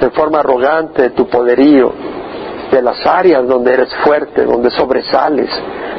en 0.00 0.12
forma 0.12 0.38
arrogante 0.38 1.02
de 1.02 1.10
tu 1.10 1.26
poderío, 1.26 1.92
de 2.70 2.82
las 2.82 3.04
áreas 3.06 3.46
donde 3.46 3.72
eres 3.72 3.94
fuerte, 4.04 4.44
donde 4.44 4.70
sobresales. 4.70 5.48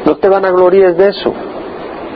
No 0.05 0.17
te 0.17 0.29
vanagloríes 0.29 0.97
de 0.97 1.09
eso. 1.09 1.33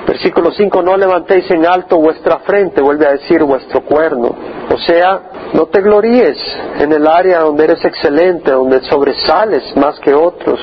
Versículo 0.08 0.52
5, 0.52 0.82
no 0.82 0.98
levantéis 0.98 1.50
en 1.52 1.66
alto 1.66 1.98
vuestra 1.98 2.40
frente, 2.40 2.82
vuelve 2.82 3.08
a 3.08 3.12
decir 3.12 3.42
vuestro 3.44 3.82
cuerno. 3.82 4.36
O 4.70 4.78
sea, 4.78 5.22
no 5.54 5.68
te 5.68 5.82
gloríes 5.82 6.38
en 6.80 6.92
el 6.92 7.08
área 7.08 7.40
donde 7.40 7.64
eres 7.64 7.84
excelente, 7.86 8.52
donde 8.52 8.82
sobresales 8.82 9.64
más 9.78 10.00
que 10.00 10.14
otros. 10.14 10.60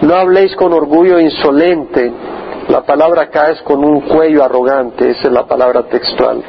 No 0.00 0.14
habléis 0.14 0.56
con 0.56 0.72
orgullo 0.72 1.20
insolente. 1.20 2.12
La 2.68 2.82
palabra 2.82 3.22
acá 3.22 3.50
es 3.50 3.60
con 3.62 3.84
un 3.84 4.00
cuello 4.02 4.42
arrogante, 4.42 5.10
esa 5.10 5.28
es 5.28 5.32
la 5.32 5.46
palabra 5.46 5.82
textual. 5.84 6.42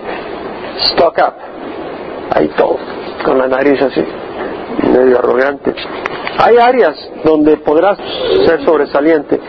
Stock 0.77 1.17
up. 1.17 1.33
Ahí 2.35 2.47
todo, 2.55 2.77
con 3.25 3.37
la 3.37 3.47
nariz 3.47 3.81
así, 3.81 4.03
medio 4.89 5.19
arrogante. 5.19 5.73
Hay 6.37 6.57
áreas 6.57 6.95
donde 7.23 7.57
podrás 7.57 7.97
ser 8.45 8.63
sobresaliente, 8.65 9.39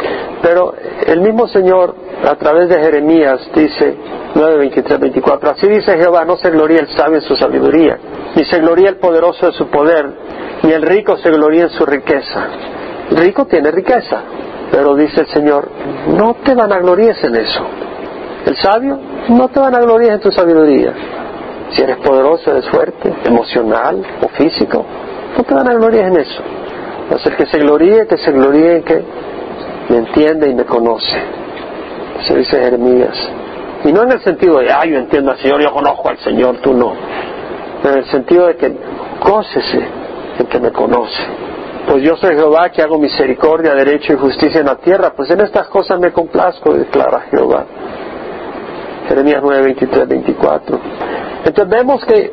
pero 0.43 0.75
el 1.07 1.21
mismo 1.21 1.49
Señor 1.49 1.95
a 2.25 2.35
través 2.37 2.69
de 2.69 2.79
Jeremías 2.79 3.41
dice 3.55 3.97
9, 4.35 4.59
23, 4.59 5.01
24, 5.01 5.51
así 5.51 5.69
dice 5.69 5.97
Jehová, 5.97 6.25
no 6.25 6.37
se 6.37 6.51
gloría 6.51 6.81
el 6.81 6.89
sabio 6.97 7.17
en 7.17 7.23
su 7.23 7.37
sabiduría, 7.37 7.99
ni 8.35 8.45
se 8.45 8.59
gloría 8.59 8.91
el 8.91 8.97
poderoso 8.97 9.47
en 9.47 9.53
su 9.53 9.69
poder, 9.69 10.07
ni 10.63 10.73
el 10.73 10.83
rico 10.83 11.17
se 11.19 11.31
gloría 11.31 11.65
en 11.65 11.71
su 11.71 11.85
riqueza. 11.87 12.47
El 13.11 13.17
rico 13.19 13.47
tiene 13.47 13.71
riqueza, 13.71 14.23
pero 14.71 14.95
dice 14.95 15.21
el 15.21 15.29
Señor, 15.29 15.69
no 16.09 16.37
te 16.45 16.55
van 16.55 16.73
a 16.73 16.79
glories 16.79 17.23
en 17.23 17.37
eso. 17.37 17.63
El 18.47 18.57
sabio, 18.57 18.99
no 19.29 19.49
te 19.49 19.61
van 19.61 19.75
a 19.75 19.81
glories 19.81 20.11
en 20.11 20.21
tu 20.21 20.31
sabiduría. 20.33 20.93
Si 21.71 21.83
eres 21.83 21.97
poderoso, 21.99 22.51
eres 22.51 22.69
fuerte, 22.69 23.13
emocional 23.25 24.03
o 24.23 24.29
físico, 24.29 24.85
no 25.37 25.43
te 25.43 25.55
van 25.55 25.69
a 25.69 25.75
glories 25.75 26.07
en 26.07 26.17
eso. 26.17 26.43
Hacer 27.11 27.37
que 27.37 27.47
se 27.47 27.59
gloríe, 27.59 28.07
que 28.07 28.17
se 28.17 28.33
gloríe 28.33 28.77
en 28.77 28.83
que 28.83 29.03
me 29.89 29.97
entiende 29.99 30.49
y 30.49 30.55
me 30.55 30.65
conoce. 30.65 31.17
Se 32.27 32.37
dice 32.37 32.59
Jeremías. 32.59 33.17
Y 33.85 33.93
no 33.93 34.03
en 34.05 34.13
el 34.13 34.21
sentido 34.23 34.59
de, 34.59 34.73
ah, 34.73 34.85
yo 34.87 34.97
entiendo 34.97 35.33
al 35.33 35.39
Señor, 35.39 35.61
yo 35.61 35.71
conozco 35.73 36.09
al 36.09 36.19
Señor, 36.19 36.59
tú 36.63 36.73
no. 36.73 36.95
En 37.85 37.99
el 37.99 38.05
sentido 38.07 38.47
de 38.47 38.57
que 38.57 38.75
gócese 39.21 39.87
en 40.39 40.47
que 40.47 40.59
me 40.59 40.73
conoce. 40.73 41.23
Pues 41.87 42.03
yo 42.03 42.17
soy 42.17 42.35
Jehová 42.35 42.71
que 42.71 42.81
hago 42.81 42.99
misericordia, 42.99 43.75
derecho 43.75 44.15
y 44.15 44.17
justicia 44.17 44.61
en 44.61 44.67
la 44.67 44.77
tierra. 44.77 45.13
Pues 45.15 45.31
en 45.31 45.41
estas 45.41 45.69
cosas 45.69 46.01
me 46.01 46.13
complazco, 46.13 46.73
declara 46.73 47.27
Jehová. 47.31 47.67
Jeremías 49.09 49.41
9, 49.43 49.63
23, 49.63 50.09
24. 50.09 50.81
Entonces 51.45 51.69
vemos 51.69 52.05
que 52.05 52.33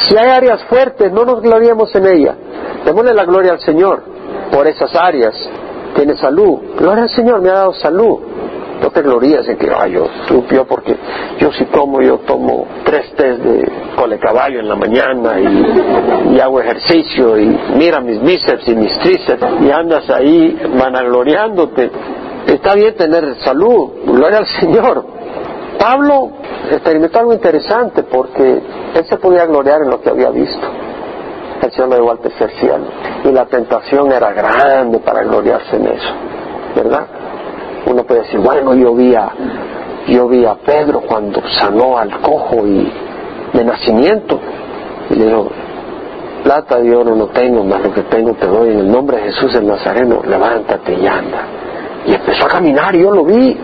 si 0.00 0.16
hay 0.16 0.28
áreas 0.30 0.64
fuertes, 0.64 1.12
no 1.12 1.24
nos 1.24 1.42
gloriemos 1.42 1.94
en 1.94 2.06
ellas. 2.06 2.36
Démosle 2.84 3.14
la 3.14 3.24
gloria 3.24 3.52
al 3.52 3.60
Señor 3.60 4.02
por 4.52 4.66
esas 4.66 4.94
áreas. 4.94 5.34
Tiene 5.94 6.16
salud. 6.16 6.58
Gloria 6.78 7.04
al 7.04 7.10
Señor, 7.10 7.40
me 7.42 7.50
ha 7.50 7.54
dado 7.54 7.74
salud. 7.74 8.20
No 8.80 8.90
te 8.90 9.00
glorías 9.00 9.48
en 9.48 9.56
que, 9.56 9.70
ay, 9.74 9.92
yo 9.92 10.06
supió 10.28 10.66
porque 10.66 10.94
yo 11.38 11.50
sí 11.52 11.64
como, 11.66 12.02
yo 12.02 12.18
tomo 12.18 12.66
tres 12.84 13.10
test 13.16 13.40
de 13.40 13.72
cole 13.96 14.18
caballo 14.18 14.60
en 14.60 14.68
la 14.68 14.76
mañana 14.76 15.40
y, 15.40 16.34
y, 16.34 16.40
hago 16.40 16.60
ejercicio 16.60 17.38
y 17.38 17.58
mira 17.74 18.00
mis 18.00 18.20
bíceps 18.20 18.68
y 18.68 18.74
mis 18.74 18.98
tríceps 18.98 19.46
y 19.62 19.70
andas 19.70 20.08
ahí 20.10 20.58
vanagloriándote. 20.78 21.90
Está 22.48 22.74
bien 22.74 22.94
tener 22.96 23.36
salud, 23.42 23.92
gloria 24.04 24.38
al 24.38 24.46
Señor. 24.46 25.15
Pablo 25.78 26.30
experimentó 26.70 27.20
algo 27.20 27.32
interesante 27.32 28.02
porque 28.02 28.62
él 28.94 29.04
se 29.08 29.16
podía 29.16 29.46
gloriar 29.46 29.82
en 29.82 29.90
lo 29.90 30.00
que 30.00 30.10
había 30.10 30.30
visto. 30.30 30.66
El 31.62 31.70
Señor 31.72 31.88
lo 31.88 31.96
llevó 31.96 32.10
al 32.12 32.18
tercer 32.18 32.50
cielo 32.58 32.84
y 33.24 33.32
la 33.32 33.46
tentación 33.46 34.12
era 34.12 34.32
grande 34.32 34.98
para 34.98 35.22
gloriarse 35.22 35.76
en 35.76 35.86
eso, 35.86 36.12
¿verdad? 36.74 37.06
Uno 37.86 38.04
puede 38.04 38.22
decir, 38.22 38.40
bueno, 38.40 38.74
yo 38.74 38.94
vi 38.94 39.14
a, 39.14 39.30
yo 40.08 40.28
vi 40.28 40.44
a 40.44 40.54
Pedro 40.56 41.02
cuando 41.02 41.40
sanó 41.58 41.98
al 41.98 42.20
cojo 42.20 42.66
y 42.66 42.92
de 43.52 43.64
nacimiento. 43.64 44.40
Y 45.10 45.14
le 45.14 45.26
digo, 45.26 45.48
plata 46.42 46.80
y 46.80 46.90
oro 46.90 47.14
no 47.14 47.26
tengo, 47.28 47.64
más 47.64 47.80
lo 47.82 47.92
que 47.92 48.02
tengo 48.02 48.32
te 48.34 48.46
doy 48.46 48.70
en 48.70 48.78
el 48.80 48.90
nombre 48.90 49.16
de 49.16 49.22
Jesús 49.24 49.54
el 49.54 49.66
Nazareno, 49.66 50.20
levántate 50.26 50.94
y 50.94 51.06
anda. 51.06 51.46
Y 52.06 52.14
empezó 52.14 52.46
a 52.46 52.48
caminar 52.48 52.94
y 52.94 53.02
yo 53.02 53.10
lo 53.10 53.24
vi. 53.24 53.56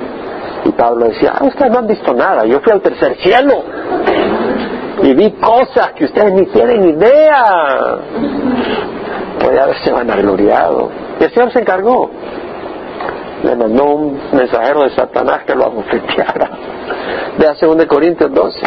Pablo 0.72 1.06
decía, 1.06 1.34
ah, 1.34 1.44
ustedes 1.44 1.70
no 1.70 1.78
han 1.78 1.86
visto 1.86 2.12
nada, 2.14 2.44
yo 2.44 2.60
fui 2.60 2.72
al 2.72 2.80
tercer 2.80 3.16
cielo 3.18 3.62
y 5.02 5.14
vi 5.14 5.32
cosas 5.32 5.92
que 5.92 6.04
ustedes 6.04 6.32
ni 6.32 6.46
tienen 6.46 6.88
idea. 6.88 7.98
Puede 9.40 9.60
haberse 9.60 9.90
vanagloriado. 9.90 10.90
Y 11.18 11.24
el 11.24 11.32
Señor 11.32 11.52
se 11.52 11.60
encargó 11.60 12.10
le 13.42 13.56
mandó 13.56 13.84
un 13.84 14.20
mensajero 14.32 14.84
de 14.84 14.90
Satanás 14.90 15.42
que 15.44 15.54
lo 15.54 15.64
abofeteara. 15.64 16.50
Vea 17.38 17.54
2 17.60 17.86
Corintios 17.86 18.32
12. 18.32 18.60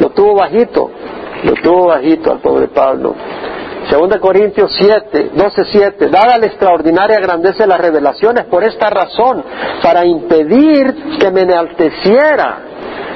Lo 0.00 0.10
tuvo 0.10 0.34
bajito, 0.34 0.90
lo 1.44 1.52
tuvo 1.54 1.86
bajito 1.86 2.32
al 2.32 2.38
pobre 2.38 2.68
Pablo. 2.68 3.14
2 3.90 4.18
Corintios 4.18 4.70
7, 4.78 5.30
12, 5.34 5.64
7, 5.72 6.08
dada 6.08 6.38
la 6.38 6.46
extraordinaria 6.46 7.18
grandeza 7.20 7.64
de 7.64 7.68
las 7.68 7.80
revelaciones 7.80 8.44
por 8.44 8.62
esta 8.64 8.90
razón, 8.90 9.42
para 9.82 10.04
impedir 10.04 11.18
que 11.18 11.30
me 11.30 11.42
enalteciera. 11.42 12.58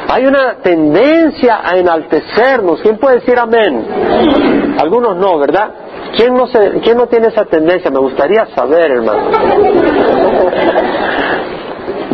Hay 0.09 0.27
una 0.27 0.57
tendencia 0.63 1.61
a 1.63 1.77
enaltecernos. 1.77 2.81
¿Quién 2.81 2.99
puede 2.99 3.17
decir 3.17 3.39
amén? 3.39 4.75
Algunos 4.79 5.17
no, 5.17 5.39
¿verdad? 5.39 5.71
¿Quién 6.17 6.35
no, 6.35 6.47
se, 6.47 6.81
¿Quién 6.81 6.97
no 6.97 7.07
tiene 7.07 7.29
esa 7.29 7.45
tendencia? 7.45 7.91
Me 7.91 8.01
gustaría 8.01 8.47
saber, 8.55 8.91
hermano. 8.91 9.31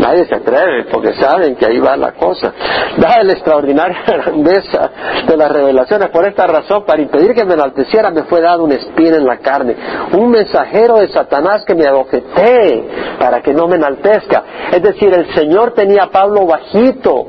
Nadie 0.09 0.25
se 0.25 0.37
atreve 0.37 0.87
porque 0.91 1.13
saben 1.21 1.55
que 1.55 1.67
ahí 1.67 1.79
va 1.81 1.95
la 1.95 2.13
cosa. 2.13 2.51
Da 2.97 3.23
la 3.23 3.33
extraordinaria 3.35 3.99
grandeza 4.07 4.91
de 5.27 5.37
las 5.37 5.53
revelaciones. 5.53 6.09
Por 6.09 6.27
esta 6.27 6.47
razón, 6.47 6.85
para 6.87 7.03
impedir 7.03 7.35
que 7.35 7.45
me 7.45 7.53
enalteciera, 7.53 8.11
me 8.11 8.23
fue 8.23 8.41
dado 8.41 8.65
un 8.65 8.73
espina 8.73 9.19
en 9.19 9.27
la 9.27 9.37
carne. 9.37 9.77
Un 10.13 10.31
mensajero 10.31 10.97
de 10.97 11.09
Satanás 11.09 11.63
que 11.67 11.75
me 11.75 11.87
abofetee 11.87 13.19
para 13.19 13.43
que 13.43 13.53
no 13.53 13.69
me 13.69 13.77
enaltezca. 13.77 14.45
Es 14.73 14.83
decir, 14.83 15.13
el 15.13 15.35
Señor 15.35 15.75
tenía 15.75 16.05
a 16.05 16.11
Pablo 16.11 16.47
bajito. 16.47 17.27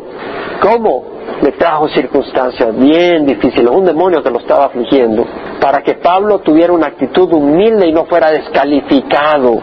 ¿Cómo? 0.61 1.19
le 1.41 1.53
trajo 1.53 1.87
circunstancias 1.87 2.77
bien 2.77 3.25
difíciles, 3.25 3.69
un 3.69 3.85
demonio 3.85 4.21
que 4.21 4.29
lo 4.29 4.39
estaba 4.39 4.65
afligiendo, 4.65 5.25
para 5.61 5.81
que 5.81 5.93
Pablo 5.93 6.39
tuviera 6.39 6.73
una 6.73 6.87
actitud 6.87 7.31
humilde 7.31 7.87
y 7.87 7.93
no 7.93 8.05
fuera 8.07 8.29
descalificado. 8.29 9.61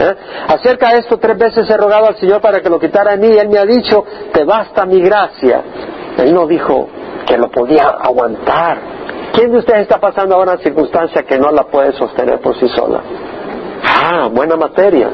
¿Eh? 0.00 0.14
Acerca 0.48 0.92
de 0.92 1.00
esto 1.00 1.18
tres 1.18 1.36
veces 1.36 1.68
he 1.68 1.76
rogado 1.76 2.06
al 2.06 2.16
Señor 2.16 2.40
para 2.40 2.60
que 2.60 2.68
lo 2.68 2.78
quitara 2.78 3.16
de 3.16 3.18
mí 3.18 3.36
Él 3.36 3.48
me 3.48 3.58
ha 3.58 3.66
dicho, 3.66 4.04
te 4.32 4.44
basta 4.44 4.86
mi 4.86 5.00
gracia. 5.00 5.62
Él 6.18 6.34
no 6.34 6.46
dijo 6.46 6.88
que 7.26 7.36
lo 7.36 7.50
podía 7.50 7.88
aguantar. 7.88 8.78
¿Quién 9.32 9.52
de 9.52 9.58
ustedes 9.58 9.82
está 9.82 9.98
pasando 9.98 10.34
ahora 10.34 10.52
una 10.52 10.62
circunstancia 10.62 11.22
que 11.22 11.38
no 11.38 11.50
la 11.50 11.64
puede 11.64 11.92
sostener 11.92 12.40
por 12.40 12.58
sí 12.58 12.68
sola? 12.68 13.00
Ah, 13.84 14.28
buena 14.32 14.56
materia. 14.56 15.10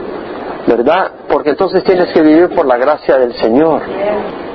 ¿verdad? 0.67 1.11
Porque 1.29 1.51
entonces 1.51 1.85
tienes 1.85 2.13
que 2.13 2.23
vivir 2.23 2.55
por 2.55 2.67
la 2.67 2.77
gracia 2.77 3.19
del 3.19 3.35
Señor. 3.35 3.83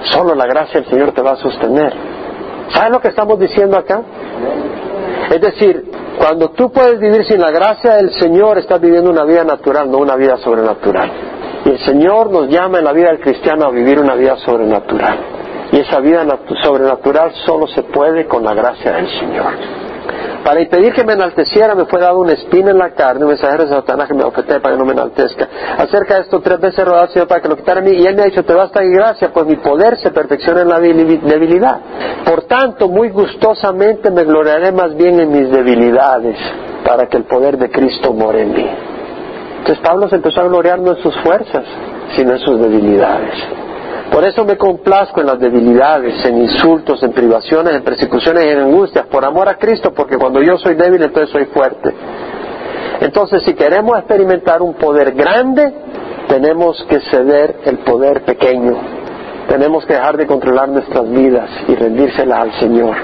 Solo 0.06 0.34
la 0.36 0.46
gracia 0.46 0.82
del 0.82 0.90
Señor 0.90 1.12
te 1.12 1.22
va 1.22 1.32
a 1.32 1.36
sostener. 1.36 1.94
¿Sabes 2.70 2.92
lo 2.92 3.00
que 3.00 3.10
estamos 3.10 3.40
diciendo 3.40 3.78
acá? 3.78 4.02
Es 5.30 5.42
decir, 5.42 5.92
cuando 6.20 6.50
tú 6.50 6.70
puedes 6.70 7.00
vivir 7.00 7.24
sin 7.26 7.40
la 7.40 7.50
gracia 7.50 7.96
del 7.96 8.12
Señor, 8.12 8.58
estás 8.58 8.82
viviendo 8.82 9.10
una 9.10 9.24
vida 9.24 9.46
natural, 9.46 9.90
no 9.90 10.00
una 10.00 10.18
vida 10.18 10.36
sobrenatural. 10.38 11.10
Y 11.64 11.70
el 11.70 11.80
Señor 11.80 12.30
nos 12.30 12.50
llama 12.50 12.80
en 12.80 12.84
la 12.84 12.92
vida 12.92 13.08
del 13.08 13.22
cristiano 13.22 13.66
a 13.66 13.72
vivir 13.72 13.98
una 14.00 14.16
vida 14.16 14.36
sobrenatural. 14.38 15.18
Y 15.72 15.80
esa 15.80 16.02
vida 16.02 16.26
sobrenatural 16.62 17.32
solo 17.46 17.68
se 17.68 17.84
puede 17.84 18.28
con 18.28 18.44
la 18.44 18.54
gracia 18.54 18.92
del 18.92 19.08
Señor. 19.08 19.54
Para 20.44 20.62
impedir 20.62 20.94
que 20.94 21.04
me 21.04 21.14
enalteciera 21.14 21.76
me 21.76 21.86
fue 21.86 22.00
dado 22.00 22.20
una 22.20 22.34
espina 22.34 22.72
en 22.72 22.78
la 22.78 22.92
carne, 22.92 23.24
un 23.24 23.30
mensajero 23.30 23.66
de 23.66 23.70
Satanás 23.70 24.08
que 24.08 24.14
me 24.14 24.24
ofete 24.24 24.60
para 24.60 24.74
que 24.74 24.80
no 24.80 24.86
me 24.86 24.94
enaltezca. 24.94 25.48
Acerca 25.78 26.16
de 26.16 26.22
esto 26.22 26.40
tres 26.42 26.60
veces 26.60 26.86
rogado 26.86 27.04
al 27.04 27.10
Señor 27.10 27.28
para 27.28 27.42
que 27.42 27.50
lo 27.50 27.56
quitara 27.56 27.82
a 27.82 27.84
mí 27.84 27.92
y 27.92 28.06
Él 28.06 28.16
me 28.16 28.24
ha 28.24 28.26
dicho, 28.26 28.44
te 28.44 28.54
basta 28.54 28.84
y 28.84 28.90
gracia, 28.90 29.32
pues 29.34 29.46
mi 29.46 29.58
poder 29.58 29.98
se 29.98 30.12
perfecciona 30.12 30.62
en 30.62 30.70
la 30.70 30.80
debilidad. 30.80 31.80
Por 32.26 32.44
tanto, 32.44 32.88
muy 32.88 33.10
gustosamente 33.10 34.12
me 34.12 34.24
gloriaré 34.24 34.72
más 34.72 34.96
bien 34.96 35.20
en 35.20 35.32
mis 35.32 35.52
debilidades, 35.52 36.38
para 36.86 37.08
que 37.08 37.18
el 37.18 37.26
poder 37.26 37.58
de 37.58 37.70
Cristo 37.70 38.14
more 38.14 38.42
en 38.42 38.54
mí. 38.54 38.70
Entonces 39.60 39.80
Pablo 39.86 40.08
se 40.08 40.16
empezó 40.16 40.42
a 40.42 40.46
gloriar 40.46 40.80
no 40.80 40.92
en 40.92 41.04
sus 41.04 41.16
fuerzas, 41.22 41.66
sino 42.16 42.32
en 42.32 42.40
sus 42.40 42.60
debilidades. 42.60 43.36
Por 44.12 44.24
eso 44.24 44.44
me 44.44 44.58
complazco 44.58 45.22
en 45.22 45.28
las 45.28 45.40
debilidades, 45.40 46.26
en 46.26 46.40
insultos, 46.40 47.02
en 47.04 47.12
privaciones, 47.12 47.76
en 47.76 47.84
persecuciones 47.84 48.46
y 48.46 48.50
en 48.50 48.60
angustias, 48.60 49.06
por 49.06 49.24
amor 49.24 49.48
a 49.48 49.56
Cristo, 49.56 49.94
porque 49.94 50.18
cuando 50.18 50.42
yo 50.42 50.58
soy 50.58 50.74
débil, 50.74 51.04
entonces 51.04 51.30
soy 51.30 51.46
fuerte. 51.46 51.94
Entonces, 53.02 53.44
si 53.44 53.54
queremos 53.54 53.98
experimentar 53.98 54.62
un 54.62 54.74
poder 54.74 55.14
grande, 55.14 55.74
tenemos 56.28 56.84
que 56.90 57.00
ceder 57.02 57.60
el 57.66 57.80
poder 57.80 58.24
pequeño. 58.24 58.78
Tenemos 59.48 59.86
que 59.86 59.94
dejar 59.94 60.18
de 60.18 60.28
controlar 60.28 60.70
nuestras 60.70 61.10
vidas 61.10 61.50
y 61.68 61.76
rendírselas 61.76 62.40
al 62.40 62.60
Señor. 62.60 62.96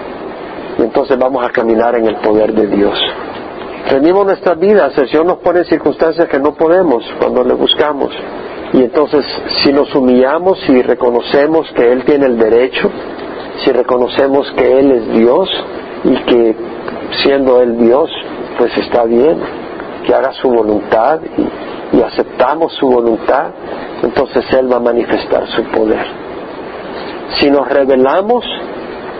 Y 0.77 0.81
entonces 0.83 1.17
vamos 1.17 1.45
a 1.45 1.49
caminar 1.49 1.95
en 1.95 2.07
el 2.07 2.17
poder 2.17 2.53
de 2.53 2.67
Dios. 2.67 2.99
Rendimos 3.89 4.25
nuestras 4.25 4.59
vidas, 4.59 4.97
el 4.97 5.07
Señor 5.07 5.27
nos 5.27 5.37
pone 5.37 5.59
en 5.59 5.65
circunstancias 5.65 6.27
que 6.27 6.39
no 6.39 6.55
podemos 6.55 7.03
cuando 7.19 7.43
le 7.43 7.53
buscamos. 7.53 8.11
Y 8.73 8.83
entonces, 8.83 9.25
si 9.63 9.71
nos 9.71 9.93
humillamos 9.95 10.57
y 10.67 10.81
reconocemos 10.81 11.71
que 11.73 11.91
Él 11.91 12.03
tiene 12.03 12.25
el 12.25 12.37
derecho, 12.37 12.91
si 13.63 13.71
reconocemos 13.71 14.51
que 14.51 14.79
Él 14.79 14.91
es 14.91 15.13
Dios 15.13 15.49
y 16.03 16.15
que 16.23 16.55
siendo 17.23 17.61
Él 17.61 17.77
Dios, 17.77 18.09
pues 18.57 18.75
está 18.77 19.03
bien, 19.03 19.37
que 20.05 20.13
haga 20.13 20.33
su 20.33 20.49
voluntad 20.49 21.19
y, 21.37 21.97
y 21.97 22.01
aceptamos 22.01 22.73
su 22.73 22.87
voluntad, 22.87 23.51
entonces 24.03 24.45
Él 24.53 24.71
va 24.71 24.77
a 24.77 24.81
manifestar 24.81 25.47
su 25.47 25.63
poder. 25.65 26.05
Si 27.39 27.49
nos 27.49 27.67
rebelamos, 27.67 28.45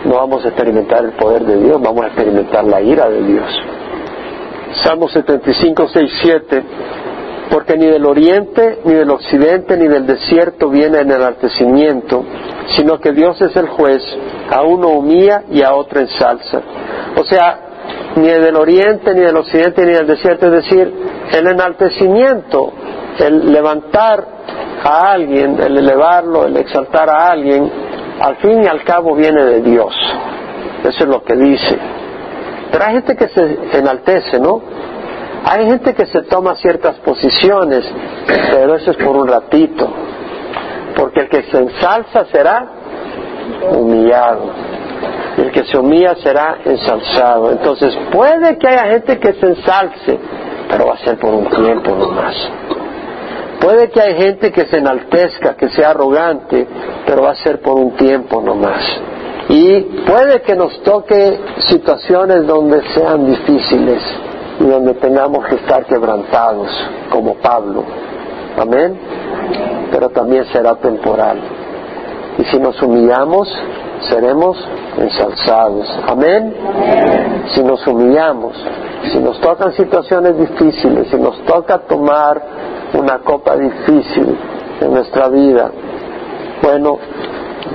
no 0.04 0.14
vamos 0.16 0.44
a 0.44 0.48
experimentar 0.48 1.04
el 1.04 1.12
poder 1.12 1.44
de 1.44 1.56
Dios, 1.58 1.80
vamos 1.80 2.04
a 2.04 2.08
experimentar 2.08 2.64
la 2.64 2.80
ira 2.80 3.08
de 3.08 3.22
Dios. 3.22 3.62
Salmo 4.82 5.08
75, 5.08 5.88
6, 5.88 6.10
7 6.22 6.64
porque 7.50 7.76
ni 7.76 7.86
del 7.86 8.04
oriente, 8.04 8.80
ni 8.84 8.94
del 8.94 9.10
occidente, 9.10 9.76
ni 9.76 9.86
del 9.86 10.06
desierto 10.06 10.68
viene 10.68 11.00
el 11.00 11.10
enaltecimiento, 11.10 12.24
sino 12.76 12.98
que 12.98 13.12
Dios 13.12 13.40
es 13.40 13.54
el 13.56 13.68
juez, 13.68 14.02
a 14.50 14.62
uno 14.62 14.88
humilla 14.88 15.44
y 15.50 15.62
a 15.62 15.74
otro 15.74 16.00
ensalza. 16.00 16.60
O 17.16 17.24
sea, 17.24 17.60
ni 18.16 18.28
del 18.28 18.56
oriente, 18.56 19.14
ni 19.14 19.20
del 19.20 19.36
occidente, 19.36 19.84
ni 19.86 19.92
del 19.92 20.06
desierto, 20.06 20.46
es 20.46 20.64
decir, 20.64 20.92
el 21.32 21.46
enaltecimiento, 21.46 22.72
el 23.18 23.52
levantar 23.52 24.26
a 24.82 25.12
alguien, 25.12 25.60
el 25.60 25.78
elevarlo, 25.78 26.46
el 26.46 26.56
exaltar 26.56 27.08
a 27.10 27.30
alguien, 27.30 27.70
al 28.20 28.36
fin 28.36 28.62
y 28.64 28.66
al 28.66 28.82
cabo 28.84 29.14
viene 29.14 29.44
de 29.44 29.60
Dios. 29.60 29.94
Eso 30.80 31.04
es 31.04 31.06
lo 31.06 31.22
que 31.22 31.36
dice. 31.36 31.78
Pero 32.70 32.84
hay 32.84 32.94
gente 32.94 33.16
que 33.16 33.28
se 33.28 33.78
enaltece, 33.78 34.38
¿no? 34.40 34.60
Hay 35.48 35.64
gente 35.64 35.94
que 35.94 36.06
se 36.06 36.22
toma 36.22 36.56
ciertas 36.56 36.96
posiciones, 36.96 37.84
pero 38.26 38.74
eso 38.74 38.90
es 38.90 38.96
por 38.96 39.16
un 39.16 39.28
ratito, 39.28 39.88
porque 40.96 41.20
el 41.20 41.28
que 41.28 41.44
se 41.44 41.58
ensalza 41.58 42.24
será 42.32 42.66
humillado, 43.70 44.50
y 45.38 45.42
el 45.42 45.52
que 45.52 45.62
se 45.62 45.78
humilla 45.78 46.16
será 46.16 46.58
ensalzado. 46.64 47.52
Entonces 47.52 47.96
puede 48.10 48.58
que 48.58 48.66
haya 48.66 48.86
gente 48.86 49.20
que 49.20 49.34
se 49.34 49.46
ensalce, 49.46 50.18
pero 50.68 50.86
va 50.86 50.94
a 50.94 50.98
ser 50.98 51.16
por 51.16 51.32
un 51.32 51.46
tiempo 51.48 51.94
nomás. 51.94 52.34
Puede 53.60 53.88
que 53.90 54.00
haya 54.00 54.16
gente 54.16 54.50
que 54.50 54.66
se 54.66 54.78
enaltezca, 54.78 55.54
que 55.54 55.68
sea 55.68 55.90
arrogante, 55.90 56.66
pero 57.06 57.22
va 57.22 57.30
a 57.30 57.36
ser 57.36 57.60
por 57.60 57.76
un 57.76 57.92
tiempo 57.92 58.42
nomás. 58.42 58.82
Y 59.48 59.80
puede 60.08 60.42
que 60.42 60.56
nos 60.56 60.82
toque 60.82 61.38
situaciones 61.68 62.44
donde 62.48 62.82
sean 62.94 63.26
difíciles, 63.26 64.02
y 64.60 64.64
donde 64.64 64.94
tengamos 64.94 65.46
que 65.46 65.56
estar 65.56 65.84
quebrantados 65.86 66.68
como 67.10 67.34
Pablo. 67.34 67.84
Amén. 68.58 68.98
Pero 69.90 70.08
también 70.10 70.44
será 70.46 70.74
temporal. 70.76 71.38
Y 72.38 72.44
si 72.44 72.58
nos 72.58 72.80
humillamos, 72.82 73.48
seremos 74.08 74.56
ensalzados. 74.98 75.86
Amén. 76.08 76.54
Si 77.54 77.62
nos 77.62 77.86
humillamos, 77.86 78.54
si 79.12 79.18
nos 79.18 79.40
tocan 79.40 79.72
situaciones 79.72 80.36
difíciles, 80.38 81.08
si 81.08 81.16
nos 81.16 81.38
toca 81.44 81.78
tomar 81.78 82.42
una 82.94 83.18
copa 83.18 83.56
difícil 83.56 84.38
en 84.80 84.92
nuestra 84.92 85.28
vida, 85.28 85.70
bueno, 86.62 86.98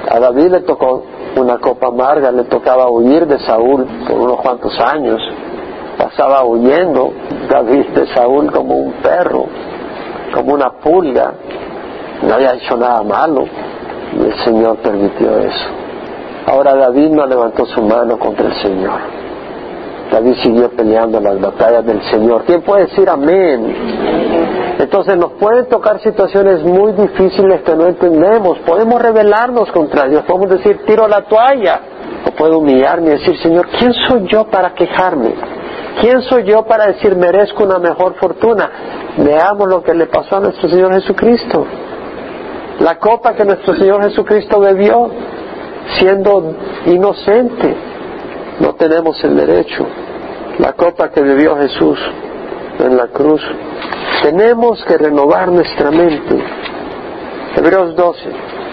a 0.10 0.20
David 0.20 0.52
le 0.52 0.60
tocó 0.62 1.04
una 1.38 1.58
copa 1.60 1.88
amarga, 1.88 2.32
le 2.32 2.44
tocaba 2.46 2.90
huir 2.90 3.26
de 3.28 3.40
Saúl 3.40 3.86
por 4.08 4.20
unos 4.20 4.42
cuantos 4.42 4.78
años 4.80 5.22
pasaba 6.02 6.44
huyendo 6.44 7.14
David 7.48 7.90
de 7.90 8.08
Saúl 8.14 8.52
como 8.52 8.76
un 8.76 8.94
perro, 8.94 9.46
como 10.34 10.54
una 10.54 10.72
pulga, 10.72 11.34
no 12.24 12.34
había 12.34 12.56
hecho 12.56 12.76
nada 12.76 13.04
malo 13.04 13.46
y 14.14 14.26
el 14.26 14.36
Señor 14.44 14.78
permitió 14.78 15.38
eso. 15.38 15.66
Ahora 16.48 16.76
David 16.76 17.10
no 17.12 17.26
levantó 17.28 17.66
su 17.68 17.82
mano 17.84 18.18
contra 18.18 18.48
el 18.48 18.56
Señor. 18.62 19.00
David 20.12 20.34
siguió 20.44 20.70
peleando 20.72 21.20
las 21.22 21.40
batallas 21.40 21.86
del 21.86 22.02
Señor. 22.12 22.44
¿Quién 22.46 22.62
puede 22.62 22.88
decir 22.88 23.08
amén? 23.08 24.76
Entonces 24.80 25.16
nos 25.18 25.34
pueden 25.34 25.68
tocar 25.68 26.02
situaciones 26.02 26.64
muy 26.64 26.92
difíciles 26.94 27.62
que 27.62 27.76
no 27.76 27.86
entendemos. 27.86 28.58
Podemos 28.60 29.02
rebelarnos 29.02 29.72
contra 29.72 30.08
Dios. 30.10 30.24
Podemos 30.24 30.50
decir, 30.50 30.82
tiro 30.86 31.08
la 31.08 31.22
toalla. 31.22 31.80
O 32.28 32.32
puedo 32.32 32.58
humillarme 32.58 33.08
y 33.08 33.12
decir, 33.12 33.38
Señor, 33.42 33.68
¿quién 33.80 33.94
soy 33.94 34.28
yo 34.28 34.46
para 34.46 34.74
quejarme? 34.74 35.61
¿Quién 36.00 36.22
soy 36.24 36.44
yo 36.44 36.64
para 36.64 36.88
decir 36.88 37.16
merezco 37.16 37.64
una 37.64 37.80
mejor 37.80 38.16
fortuna? 38.16 38.70
Veamos 39.18 39.68
lo 39.68 39.84
que 39.84 39.94
le 39.94 40.08
pasó 40.08 40.38
a 40.38 40.40
nuestro 40.40 40.70
Señor 40.70 40.94
Jesucristo. 40.94 41.66
La 42.80 42.98
copa 42.98 43.34
que 43.34 43.46
nuestro 43.46 43.76
Señor 43.76 44.04
Jesucristo 44.04 44.60
bebió, 44.60 45.10
siendo 46.00 46.56
inocente, 46.86 47.76
no 48.60 48.74
tenemos 48.76 49.22
el 49.24 49.36
derecho. 49.36 49.86
La 50.60 50.74
copa 50.74 51.10
que 51.10 51.22
bebió 51.22 51.56
Jesús 51.58 52.00
en 52.80 52.98
la 52.98 53.08
cruz. 53.08 53.42
Tenemos 54.24 54.84
que 54.86 54.98
renovar 54.98 55.52
nuestra 55.52 55.92
mente. 55.92 56.44
Hebreos 57.56 57.96
12. 57.96 58.22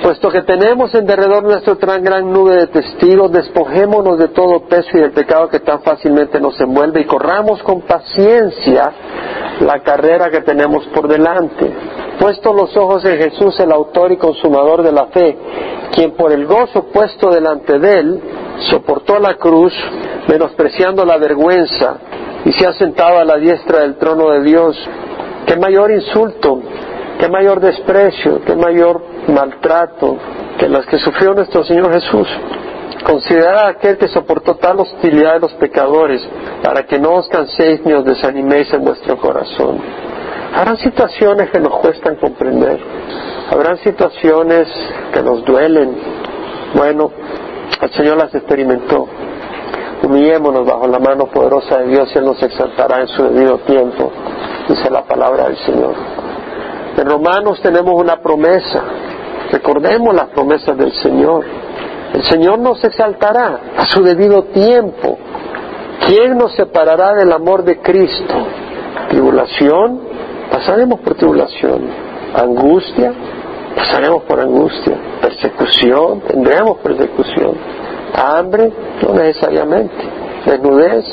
Puesto 0.09 0.31
que 0.31 0.41
tenemos 0.41 0.95
en 0.95 1.05
derredor 1.05 1.43
nuestra 1.43 1.75
tan 1.75 2.03
gran 2.03 2.33
nube 2.33 2.57
de 2.57 2.67
testigos, 2.69 3.31
despojémonos 3.31 4.19
de 4.19 4.29
todo 4.29 4.61
peso 4.61 4.89
y 4.95 5.01
del 5.01 5.11
pecado 5.11 5.51
que 5.51 5.61
tan 5.61 5.83
fácilmente 5.83 6.41
nos 6.41 6.59
envuelve 6.63 7.03
y 7.03 7.05
corramos 7.05 7.63
con 7.63 7.83
paciencia 7.83 8.91
la 9.61 9.83
carrera 9.83 10.31
que 10.31 10.41
tenemos 10.41 10.87
por 10.95 11.09
delante. 11.09 11.71
Puesto 12.19 12.55
los 12.55 12.75
ojos 12.75 13.05
en 13.05 13.19
Jesús, 13.19 13.61
el 13.61 13.71
autor 13.71 14.11
y 14.13 14.17
consumador 14.17 14.83
de 14.83 14.93
la 14.93 15.09
fe, 15.09 15.37
quien 15.95 16.13
por 16.13 16.33
el 16.33 16.47
gozo 16.47 16.85
puesto 16.85 17.31
delante 17.31 17.79
de 17.79 17.99
él, 17.99 18.23
soportó 18.71 19.19
la 19.19 19.35
cruz, 19.35 19.75
menospreciando 20.27 21.05
la 21.05 21.19
vergüenza, 21.19 21.99
y 22.47 22.53
se 22.53 22.67
ha 22.67 22.73
sentado 22.73 23.19
a 23.19 23.27
la 23.27 23.37
diestra 23.37 23.81
del 23.81 23.97
trono 23.97 24.31
de 24.31 24.43
Dios. 24.43 24.75
¿Qué 25.45 25.59
mayor 25.59 25.91
insulto 25.91 26.63
qué 27.19 27.29
mayor 27.29 27.61
desprecio, 27.61 28.41
qué 28.47 28.55
mayor 28.55 29.03
maltrato 29.29 30.17
que 30.59 30.69
las 30.69 30.87
que 30.87 30.99
sufrió 30.99 31.35
nuestro 31.35 31.65
Señor 31.65 31.93
Jesús. 31.93 32.29
Considerad 33.05 33.69
aquel 33.69 33.97
que 33.97 34.09
soportó 34.09 34.57
tal 34.57 34.81
hostilidad 34.81 35.35
de 35.35 35.41
los 35.41 35.53
pecadores, 35.55 36.21
para 36.63 36.85
que 36.85 36.99
no 36.99 37.15
os 37.15 37.29
canséis 37.29 37.81
ni 37.85 37.93
os 37.93 38.05
desaniméis 38.05 38.73
en 38.73 38.85
vuestro 38.85 39.17
corazón. 39.19 39.79
Habrán 40.55 40.77
situaciones 40.79 41.51
que 41.51 41.61
nos 41.61 41.77
cuestan 41.79 42.17
comprender, 42.17 42.81
habrán 43.51 43.79
situaciones 43.79 44.67
que 45.13 45.23
nos 45.23 45.45
duelen. 45.45 45.97
Bueno, 46.75 47.13
el 47.81 47.91
Señor 47.93 48.17
las 48.17 48.35
experimentó. 48.35 49.07
Humillémonos 50.03 50.67
bajo 50.67 50.87
la 50.87 50.99
mano 50.99 51.27
poderosa 51.27 51.79
de 51.79 51.89
Dios 51.89 52.11
y 52.15 52.19
Él 52.19 52.25
nos 52.25 52.43
exaltará 52.43 53.01
en 53.01 53.09
su 53.09 53.23
debido 53.25 53.59
tiempo, 53.59 54.13
dice 54.69 54.91
la 54.91 55.03
palabra 55.05 55.45
del 55.45 55.57
Señor. 55.59 55.95
En 56.97 57.09
Romanos 57.09 57.61
tenemos 57.63 57.95
una 57.95 58.21
promesa. 58.21 58.83
Recordemos 59.51 60.15
las 60.15 60.29
promesas 60.29 60.77
del 60.77 60.93
Señor. 60.93 61.45
El 62.13 62.23
Señor 62.25 62.59
nos 62.59 62.83
exaltará 62.85 63.61
a 63.77 63.87
su 63.87 64.03
debido 64.03 64.45
tiempo. 64.45 65.19
¿Quién 66.07 66.37
nos 66.37 66.55
separará 66.55 67.15
del 67.15 67.33
amor 67.33 67.65
de 67.65 67.81
Cristo? 67.81 68.35
Tribulación, 69.09 70.01
pasaremos 70.51 71.01
por 71.01 71.15
tribulación. 71.15 71.83
Angustia, 72.35 73.13
pasaremos 73.75 74.23
por 74.25 74.41
angustia. 74.41 74.95
Persecución, 75.21 76.21
tendremos 76.21 76.79
persecución. 76.79 77.55
Hambre, 78.15 78.73
no 79.03 79.15
necesariamente. 79.15 79.97
Desnudez, 80.47 81.05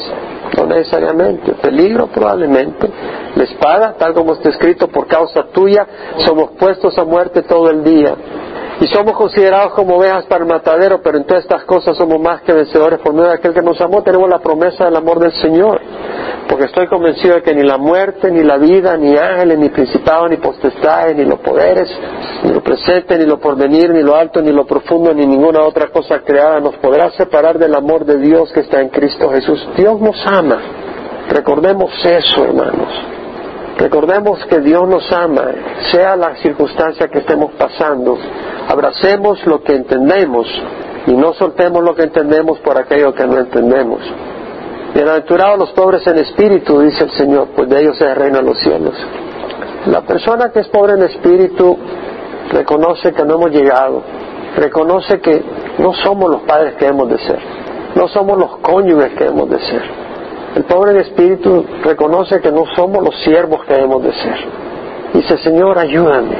no 0.57 0.65
necesariamente. 0.65 1.53
Peligro, 1.53 2.07
probablemente. 2.07 2.89
La 3.35 3.43
espada, 3.43 3.95
tal 3.97 4.13
como 4.13 4.33
está 4.33 4.49
escrito, 4.49 4.87
por 4.87 5.07
causa 5.07 5.43
tuya, 5.51 5.85
somos 6.25 6.51
puestos 6.51 6.97
a 6.97 7.03
muerte 7.03 7.41
todo 7.43 7.69
el 7.69 7.83
día. 7.83 8.15
Y 8.79 8.87
somos 8.87 9.15
considerados 9.15 9.73
como 9.73 9.95
ovejas 9.95 10.25
para 10.25 10.43
el 10.43 10.49
matadero, 10.49 11.01
pero 11.01 11.17
en 11.17 11.25
todas 11.25 11.43
estas 11.43 11.63
cosas 11.63 11.95
somos 11.95 12.19
más 12.19 12.41
que 12.41 12.51
vencedores 12.51 12.99
por 12.99 13.13
medio 13.13 13.29
de 13.29 13.35
aquel 13.35 13.53
que 13.53 13.61
nos 13.61 13.79
amó. 13.79 14.03
Tenemos 14.03 14.29
la 14.29 14.39
promesa 14.39 14.85
del 14.85 14.95
amor 14.95 15.19
del 15.19 15.31
Señor. 15.33 15.79
porque 16.47 16.65
estoy 16.65 16.85
convencido 16.87 17.35
de 17.35 17.41
que 17.41 17.55
ni 17.55 17.63
la 17.63 17.77
muerte, 17.77 18.31
ni 18.31 18.43
la 18.43 18.57
vida, 18.57 18.95
ni 18.97 19.17
ángeles, 19.17 19.57
ni 19.57 19.69
principados, 19.69 20.29
ni 20.29 20.37
potestades, 20.37 21.15
ni 21.15 21.25
los 21.25 21.39
poderes, 21.39 21.89
ni 22.43 22.53
lo 22.53 22.61
presente, 22.61 23.17
ni 23.17 23.25
lo 23.25 23.39
porvenir, 23.39 23.89
ni 23.89 24.03
lo 24.03 24.15
alto, 24.15 24.41
ni 24.41 24.51
lo 24.51 24.65
profundo, 24.65 25.11
ni 25.13 25.25
ninguna 25.25 25.61
otra 25.61 25.87
cosa 25.87 26.19
creada 26.19 26.59
nos 26.59 26.75
podrá 26.77 27.09
separar 27.11 27.57
del 27.57 27.73
amor 27.73 28.05
de 28.05 28.17
Dios 28.17 28.51
que 28.53 28.59
está 28.59 28.79
en 28.79 28.89
Cristo 28.89 29.29
Jesús. 29.31 29.67
Dios 29.75 29.99
nos 29.99 30.15
ama. 30.27 30.61
Recordemos 31.29 31.91
eso, 32.05 32.43
hermanos. 32.43 32.93
Recordemos 33.77 34.45
que 34.45 34.61
Dios 34.61 34.87
nos 34.87 35.11
ama, 35.11 35.43
sea 35.91 36.15
la 36.15 36.35
circunstancia 36.37 37.09
que 37.09 37.19
estemos 37.19 37.51
pasando. 37.53 38.17
Abracemos 38.69 39.45
lo 39.45 39.61
que 39.61 39.75
entendemos 39.75 40.47
y 41.07 41.13
no 41.13 41.33
soltemos 41.33 41.83
lo 41.83 41.93
que 41.93 42.03
entendemos 42.03 42.59
por 42.59 42.77
aquello 42.77 43.13
que 43.13 43.27
no 43.27 43.37
entendemos. 43.37 43.99
Bienaventurados 44.93 45.59
los 45.59 45.71
pobres 45.71 46.07
en 46.07 46.19
espíritu, 46.19 46.79
dice 46.79 47.03
el 47.03 47.11
Señor, 47.11 47.49
pues 47.53 47.67
de 47.67 47.81
ellos 47.81 47.95
es 47.99 48.07
el 48.07 48.15
reino 48.15 48.37
de 48.37 48.43
los 48.43 48.57
cielos. 48.59 48.93
La 49.87 50.01
persona 50.01 50.51
que 50.51 50.61
es 50.61 50.67
pobre 50.69 50.93
en 50.93 51.03
espíritu 51.03 51.77
reconoce 52.53 53.11
que 53.11 53.25
no 53.25 53.35
hemos 53.35 53.51
llegado, 53.51 54.01
reconoce 54.55 55.19
que 55.19 55.43
no 55.79 55.93
somos 55.95 56.31
los 56.31 56.41
padres 56.43 56.75
que 56.75 56.87
hemos 56.87 57.09
de 57.09 57.17
ser, 57.17 57.39
no 57.93 58.07
somos 58.07 58.37
los 58.37 58.57
cónyuges 58.59 59.11
que 59.17 59.25
hemos 59.25 59.49
de 59.49 59.59
ser. 59.59 60.04
El 60.55 60.63
pobre 60.63 60.91
en 60.91 60.97
espíritu 60.97 61.65
reconoce 61.83 62.39
que 62.39 62.51
no 62.51 62.63
somos 62.75 63.03
los 63.03 63.15
siervos 63.23 63.65
que 63.65 63.75
hemos 63.75 64.01
de 64.03 64.13
ser. 64.13 64.37
Dice, 65.13 65.37
Señor, 65.39 65.77
ayúdame, 65.77 66.37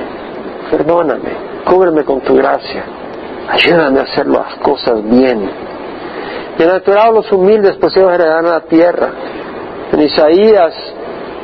perdóname, 0.71 1.31
cúbreme 1.65 2.03
con 2.03 2.21
tu 2.21 2.35
gracia, 2.35 2.83
ayúdame 3.49 3.99
a 3.99 4.03
hacer 4.03 4.27
las 4.27 4.55
cosas 4.55 5.03
bien 5.03 5.49
Bienaventurados 6.57 7.13
los 7.13 7.31
humildes, 7.33 7.75
pues 7.81 7.97
ellos 7.97 8.13
heredarán 8.13 8.45
la 8.45 8.61
tierra. 8.61 9.09
En 9.91 10.01
Isaías 10.01 10.73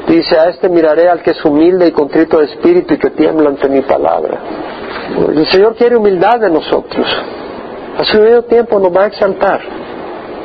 dice, 0.08 0.40
a 0.40 0.50
este 0.50 0.70
miraré 0.70 1.10
al 1.10 1.22
que 1.22 1.32
es 1.32 1.44
humilde 1.44 1.88
y 1.88 1.92
contrito 1.92 2.40
de 2.40 2.46
espíritu 2.46 2.94
y 2.94 2.98
que 2.98 3.10
tiembla 3.10 3.50
ante 3.50 3.68
mi 3.68 3.82
palabra. 3.82 4.40
El 5.36 5.46
Señor 5.50 5.76
quiere 5.76 5.98
humildad 5.98 6.40
de 6.40 6.50
nosotros. 6.50 7.06
A 7.98 8.06
su 8.06 8.22
medio 8.22 8.44
tiempo 8.44 8.80
nos 8.80 8.96
va 8.96 9.04
a 9.04 9.08
exaltar. 9.08 9.60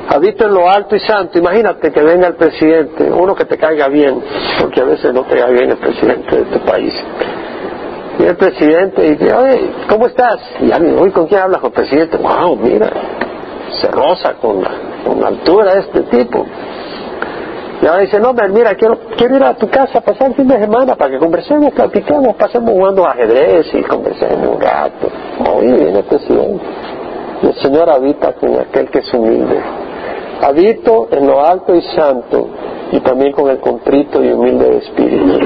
Habito 0.08 0.46
en 0.46 0.54
lo 0.54 0.68
alto 0.68 0.94
y 0.96 1.00
santo. 1.00 1.38
Imagínate 1.38 1.90
que 1.90 2.02
venga 2.02 2.28
el 2.28 2.36
presidente, 2.36 3.10
uno 3.10 3.34
que 3.34 3.44
te 3.44 3.58
caiga 3.58 3.88
bien, 3.88 4.22
porque 4.60 4.80
a 4.80 4.84
veces 4.84 5.12
no 5.12 5.24
te 5.24 5.36
cae 5.36 5.52
bien 5.52 5.70
el 5.70 5.78
presidente 5.78 6.36
de 6.36 6.44
tu 6.44 6.64
país. 6.64 6.94
Y 8.18 8.22
el 8.22 8.36
presidente 8.36 9.02
dice, 9.02 9.34
oye, 9.34 9.70
¿cómo 9.88 10.06
estás? 10.06 10.38
Y 10.60 10.68
ya 10.68 10.78
me 10.78 11.12
¿con 11.12 11.26
quién 11.26 11.40
hablas 11.40 11.60
con 11.60 11.68
el 11.68 11.74
presidente? 11.74 12.16
Wow, 12.16 12.56
mira, 12.56 12.90
se 13.80 13.88
roza 13.88 14.34
con 14.34 14.62
con 15.06 15.24
altura 15.24 15.78
este 15.78 16.00
tipo. 16.02 16.44
Y 17.82 17.86
ahora 17.86 18.00
dice, 18.00 18.18
no, 18.18 18.32
mira, 18.32 18.74
quiero, 18.74 18.98
ir 19.18 19.44
a 19.44 19.54
tu 19.54 19.68
casa 19.68 19.98
a 19.98 20.00
pasar 20.00 20.28
el 20.28 20.34
fin 20.34 20.48
de 20.48 20.58
semana 20.58 20.94
para 20.94 21.10
que 21.10 21.18
conversemos, 21.18 21.72
platiquemos, 21.72 22.34
pasemos 22.36 22.70
jugando 22.70 23.06
ajedrez 23.06 23.66
y 23.74 23.82
conversemos 23.82 24.48
un 24.48 24.60
rato. 24.60 25.08
Hoy 25.46 25.66
viene 25.66 25.98
el 25.98 26.04
presidente. 26.04 26.64
El 27.42 27.54
Señor 27.56 27.90
habita 27.90 28.32
con 28.32 28.58
aquel 28.58 28.88
que 28.88 29.00
es 29.00 29.12
humilde. 29.12 29.60
Habito 30.42 31.08
en 31.10 31.26
lo 31.26 31.44
alto 31.44 31.74
y 31.74 31.82
santo 31.82 32.48
y 32.92 33.00
también 33.00 33.32
con 33.32 33.48
el 33.50 33.58
contrito 33.58 34.22
y 34.22 34.28
humilde 34.28 34.70
de 34.70 34.76
espíritu 34.78 35.38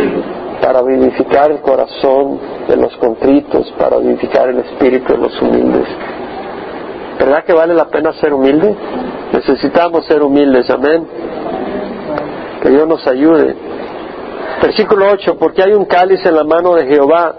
para 0.60 0.82
vivificar 0.82 1.50
el 1.50 1.60
corazón 1.60 2.38
de 2.68 2.76
los 2.76 2.94
contritos, 2.96 3.72
para 3.78 3.98
vivificar 3.98 4.48
el 4.48 4.58
espíritu 4.58 5.12
de 5.14 5.18
los 5.18 5.40
humildes. 5.40 5.86
¿Verdad 7.18 7.44
que 7.44 7.52
vale 7.52 7.74
la 7.74 7.86
pena 7.86 8.12
ser 8.14 8.32
humilde? 8.32 8.74
Necesitamos 9.32 10.06
ser 10.06 10.22
humildes, 10.22 10.68
amén. 10.70 11.06
Que 12.62 12.70
Dios 12.70 12.86
nos 12.86 13.06
ayude. 13.06 13.54
Versículo 14.62 15.06
8, 15.12 15.36
porque 15.38 15.62
hay 15.62 15.72
un 15.72 15.86
cáliz 15.86 16.24
en 16.26 16.34
la 16.34 16.44
mano 16.44 16.74
de 16.74 16.86
Jehová 16.86 17.34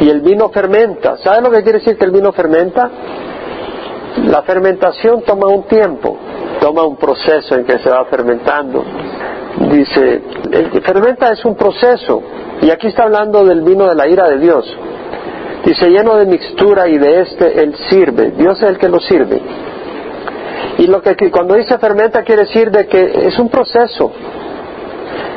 y 0.00 0.08
el 0.08 0.20
vino 0.20 0.48
fermenta. 0.50 1.16
¿Sabe 1.18 1.42
lo 1.42 1.50
que 1.50 1.62
quiere 1.62 1.80
decir 1.80 1.98
que 1.98 2.04
el 2.04 2.12
vino 2.12 2.32
fermenta? 2.32 2.90
La 4.26 4.42
fermentación 4.42 5.22
toma 5.22 5.46
un 5.48 5.64
tiempo, 5.64 6.16
toma 6.60 6.84
un 6.84 6.96
proceso 6.96 7.54
en 7.54 7.64
que 7.64 7.78
se 7.78 7.88
va 7.88 8.04
fermentando. 8.06 8.84
Dice, 9.70 10.22
fermenta 10.82 11.32
es 11.32 11.44
un 11.44 11.56
proceso, 11.56 12.22
y 12.60 12.70
aquí 12.70 12.88
está 12.88 13.04
hablando 13.04 13.44
del 13.44 13.62
vino 13.62 13.86
de 13.88 13.94
la 13.94 14.08
ira 14.08 14.28
de 14.28 14.38
Dios. 14.38 14.76
Dice, 15.64 15.88
lleno 15.88 16.16
de 16.16 16.26
mixtura 16.26 16.88
y 16.88 16.98
de 16.98 17.20
este 17.20 17.62
Él 17.62 17.74
sirve. 17.88 18.30
Dios 18.30 18.62
es 18.62 18.68
el 18.68 18.78
que 18.78 18.88
lo 18.88 19.00
sirve. 19.00 19.40
Y 20.78 20.86
lo 20.86 21.02
que 21.02 21.30
cuando 21.30 21.54
dice 21.54 21.76
fermenta 21.78 22.22
quiere 22.22 22.42
decir 22.42 22.70
de 22.70 22.86
que 22.86 23.26
es 23.26 23.38
un 23.38 23.48
proceso. 23.48 24.12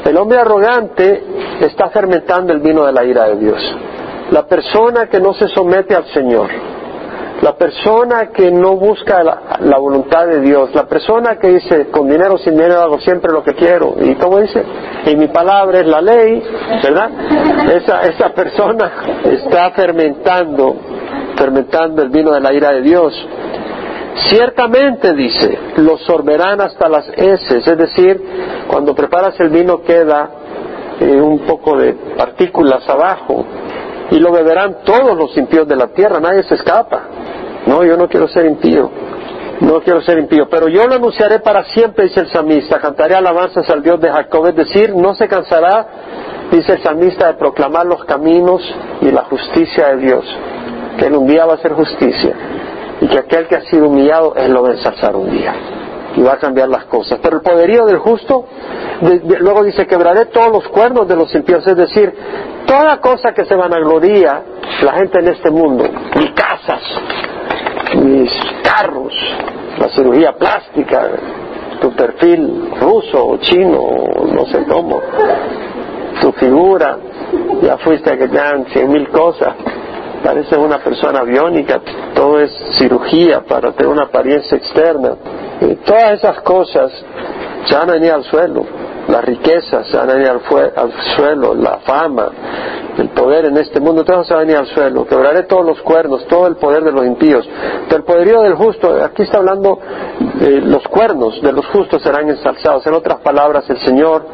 El 0.05 0.17
hombre 0.17 0.39
arrogante 0.39 1.23
está 1.61 1.89
fermentando 1.89 2.53
el 2.53 2.59
vino 2.59 2.85
de 2.85 2.91
la 2.91 3.03
ira 3.03 3.25
de 3.25 3.37
Dios. 3.37 3.59
La 4.31 4.45
persona 4.45 5.07
que 5.07 5.19
no 5.19 5.33
se 5.33 5.47
somete 5.47 5.95
al 5.95 6.05
Señor, 6.07 6.49
la 7.41 7.53
persona 7.53 8.27
que 8.27 8.51
no 8.51 8.75
busca 8.75 9.23
la, 9.23 9.77
voluntad 9.77 10.27
de 10.27 10.41
Dios, 10.41 10.73
la 10.75 10.85
persona 10.85 11.37
que 11.37 11.47
dice, 11.47 11.87
con 11.89 12.07
dinero 12.07 12.37
sin 12.37 12.53
dinero 12.53 12.81
hago 12.81 12.99
siempre 12.99 13.31
lo 13.31 13.43
que 13.43 13.53
quiero, 13.53 13.95
y 13.99 14.15
como 14.15 14.39
dice, 14.39 14.63
y 15.05 15.15
mi 15.15 15.27
palabra 15.27 15.79
es 15.79 15.87
la 15.87 16.01
ley, 16.01 16.43
¿verdad? 16.83 17.09
Esa, 17.73 18.01
esa 18.01 18.29
persona 18.29 18.91
está 19.23 19.71
fermentando, 19.71 20.75
fermentando 21.35 22.03
el 22.03 22.09
vino 22.09 22.31
de 22.31 22.41
la 22.41 22.53
ira 22.53 22.71
de 22.73 22.81
Dios. 22.81 23.13
Ciertamente, 24.27 25.13
dice, 25.13 25.57
lo 25.77 25.97
sorberán 25.97 26.61
hasta 26.61 26.89
las 26.89 27.07
heces, 27.15 27.65
es 27.65 27.77
decir, 27.77 28.21
cuando 28.67 28.93
preparas 28.93 29.39
el 29.39 29.49
vino 29.49 29.81
queda 29.81 30.29
eh, 30.99 31.19
un 31.19 31.39
poco 31.39 31.77
de 31.77 31.93
partículas 32.15 32.87
abajo, 32.87 33.45
y 34.11 34.19
lo 34.19 34.31
beberán 34.31 34.83
todos 34.83 35.17
los 35.17 35.35
impíos 35.37 35.67
de 35.67 35.75
la 35.77 35.87
tierra, 35.87 36.19
nadie 36.19 36.43
se 36.43 36.55
escapa. 36.55 37.20
No, 37.65 37.83
yo 37.83 37.97
no 37.97 38.07
quiero 38.07 38.27
ser 38.27 38.45
impío. 38.45 38.89
No 39.61 39.79
quiero 39.81 40.01
ser 40.01 40.17
impío, 40.17 40.49
pero 40.49 40.67
yo 40.67 40.87
lo 40.87 40.95
anunciaré 40.95 41.39
para 41.39 41.63
siempre, 41.65 42.05
dice 42.05 42.21
el 42.21 42.29
samista. 42.29 42.79
Cantaré 42.79 43.13
alabanzas 43.13 43.69
al 43.69 43.83
Dios 43.83 44.01
de 44.01 44.11
Jacob, 44.11 44.47
es 44.47 44.55
decir, 44.55 44.95
no 44.95 45.13
se 45.13 45.27
cansará, 45.27 45.85
dice 46.51 46.73
el 46.73 46.81
samista, 46.81 47.27
de 47.27 47.33
proclamar 47.35 47.85
los 47.85 48.03
caminos 48.05 48.63
y 49.01 49.11
la 49.11 49.23
justicia 49.25 49.89
de 49.89 49.97
Dios. 49.97 50.25
Que 50.97 51.05
en 51.05 51.15
un 51.15 51.27
día 51.27 51.45
va 51.45 51.53
a 51.53 51.57
ser 51.57 51.73
justicia. 51.73 52.33
Y 53.01 53.07
que 53.07 53.19
aquel 53.19 53.47
que 53.47 53.55
ha 53.55 53.61
sido 53.65 53.87
humillado, 53.87 54.33
él 54.35 54.51
lo 54.51 54.65
a 54.65 54.71
ensalzar 54.71 55.15
un 55.15 55.29
día. 55.29 55.53
Y 56.15 56.21
va 56.23 56.33
a 56.33 56.37
cambiar 56.37 56.67
las 56.67 56.85
cosas. 56.85 57.19
Pero 57.21 57.37
el 57.37 57.43
poderío 57.43 57.85
del 57.85 57.99
justo, 57.99 58.45
luego 59.39 59.63
dice, 59.63 59.85
quebraré 59.85 60.25
todos 60.25 60.51
los 60.51 60.67
cuernos 60.69 61.07
de 61.07 61.15
los 61.15 61.33
impíos. 61.35 61.65
Es 61.67 61.77
decir, 61.77 62.11
toda 62.65 62.97
cosa 62.99 63.31
que 63.31 63.45
se 63.45 63.55
vanagloría 63.55 64.41
la 64.81 64.93
gente 64.93 65.19
en 65.19 65.27
este 65.27 65.51
mundo, 65.51 65.85
ni 66.15 66.33
casas, 66.33 66.81
mis 67.95 68.31
carros, 68.63 69.13
la 69.77 69.89
cirugía 69.89 70.33
plástica, 70.33 71.09
tu 71.79 71.91
perfil 71.91 72.71
ruso 72.79 73.25
o 73.25 73.37
chino, 73.37 73.89
no 74.33 74.45
sé 74.47 74.63
cómo, 74.65 75.01
tu 76.21 76.31
figura, 76.33 76.97
ya 77.61 77.77
fuiste 77.77 78.13
a 78.13 78.17
que 78.17 78.27
te 78.27 78.37
dan 78.37 78.65
cien 78.67 78.91
mil 78.91 79.09
cosas, 79.09 79.55
pareces 80.23 80.57
una 80.57 80.79
persona 80.79 81.23
biónica, 81.23 81.81
todo 82.13 82.39
es 82.39 82.51
cirugía 82.77 83.41
para 83.41 83.71
tener 83.71 83.91
una 83.91 84.03
apariencia 84.03 84.57
externa. 84.57 85.15
Y 85.61 85.75
todas 85.75 86.13
esas 86.13 86.41
cosas 86.41 86.91
se 87.65 87.75
van 87.75 87.89
a 87.89 87.93
venir 87.93 88.11
al 88.11 88.23
suelo 88.23 88.65
las 89.07 89.23
riquezas 89.25 89.87
se 89.87 89.97
van 89.97 90.09
a 90.09 90.13
venir 90.13 90.29
al, 90.29 90.41
al, 90.75 90.93
suelo, 91.15 91.53
la 91.53 91.79
fama, 91.79 92.29
el 92.97 93.09
poder 93.09 93.45
en 93.45 93.57
este 93.57 93.79
mundo, 93.79 94.03
todo 94.03 94.23
se 94.23 94.33
va 94.33 94.41
a 94.41 94.43
venir 94.43 94.57
al 94.57 94.67
suelo. 94.67 95.05
Quebraré 95.05 95.43
todos 95.43 95.65
los 95.65 95.81
cuernos, 95.81 96.25
todo 96.27 96.47
el 96.47 96.55
poder 96.55 96.83
de 96.83 96.91
los 96.91 97.05
impíos. 97.05 97.47
Pero 97.85 97.97
el 97.97 98.03
poderío 98.03 98.41
del 98.41 98.55
justo, 98.55 99.03
aquí 99.03 99.23
está 99.23 99.37
hablando, 99.37 99.79
eh, 100.41 100.61
los 100.63 100.83
cuernos 100.87 101.41
de 101.41 101.51
los 101.51 101.65
justos 101.67 102.01
serán 102.01 102.29
ensalzados. 102.29 102.85
En 102.85 102.93
otras 102.93 103.19
palabras, 103.19 103.69
el 103.69 103.79
Señor 103.79 104.25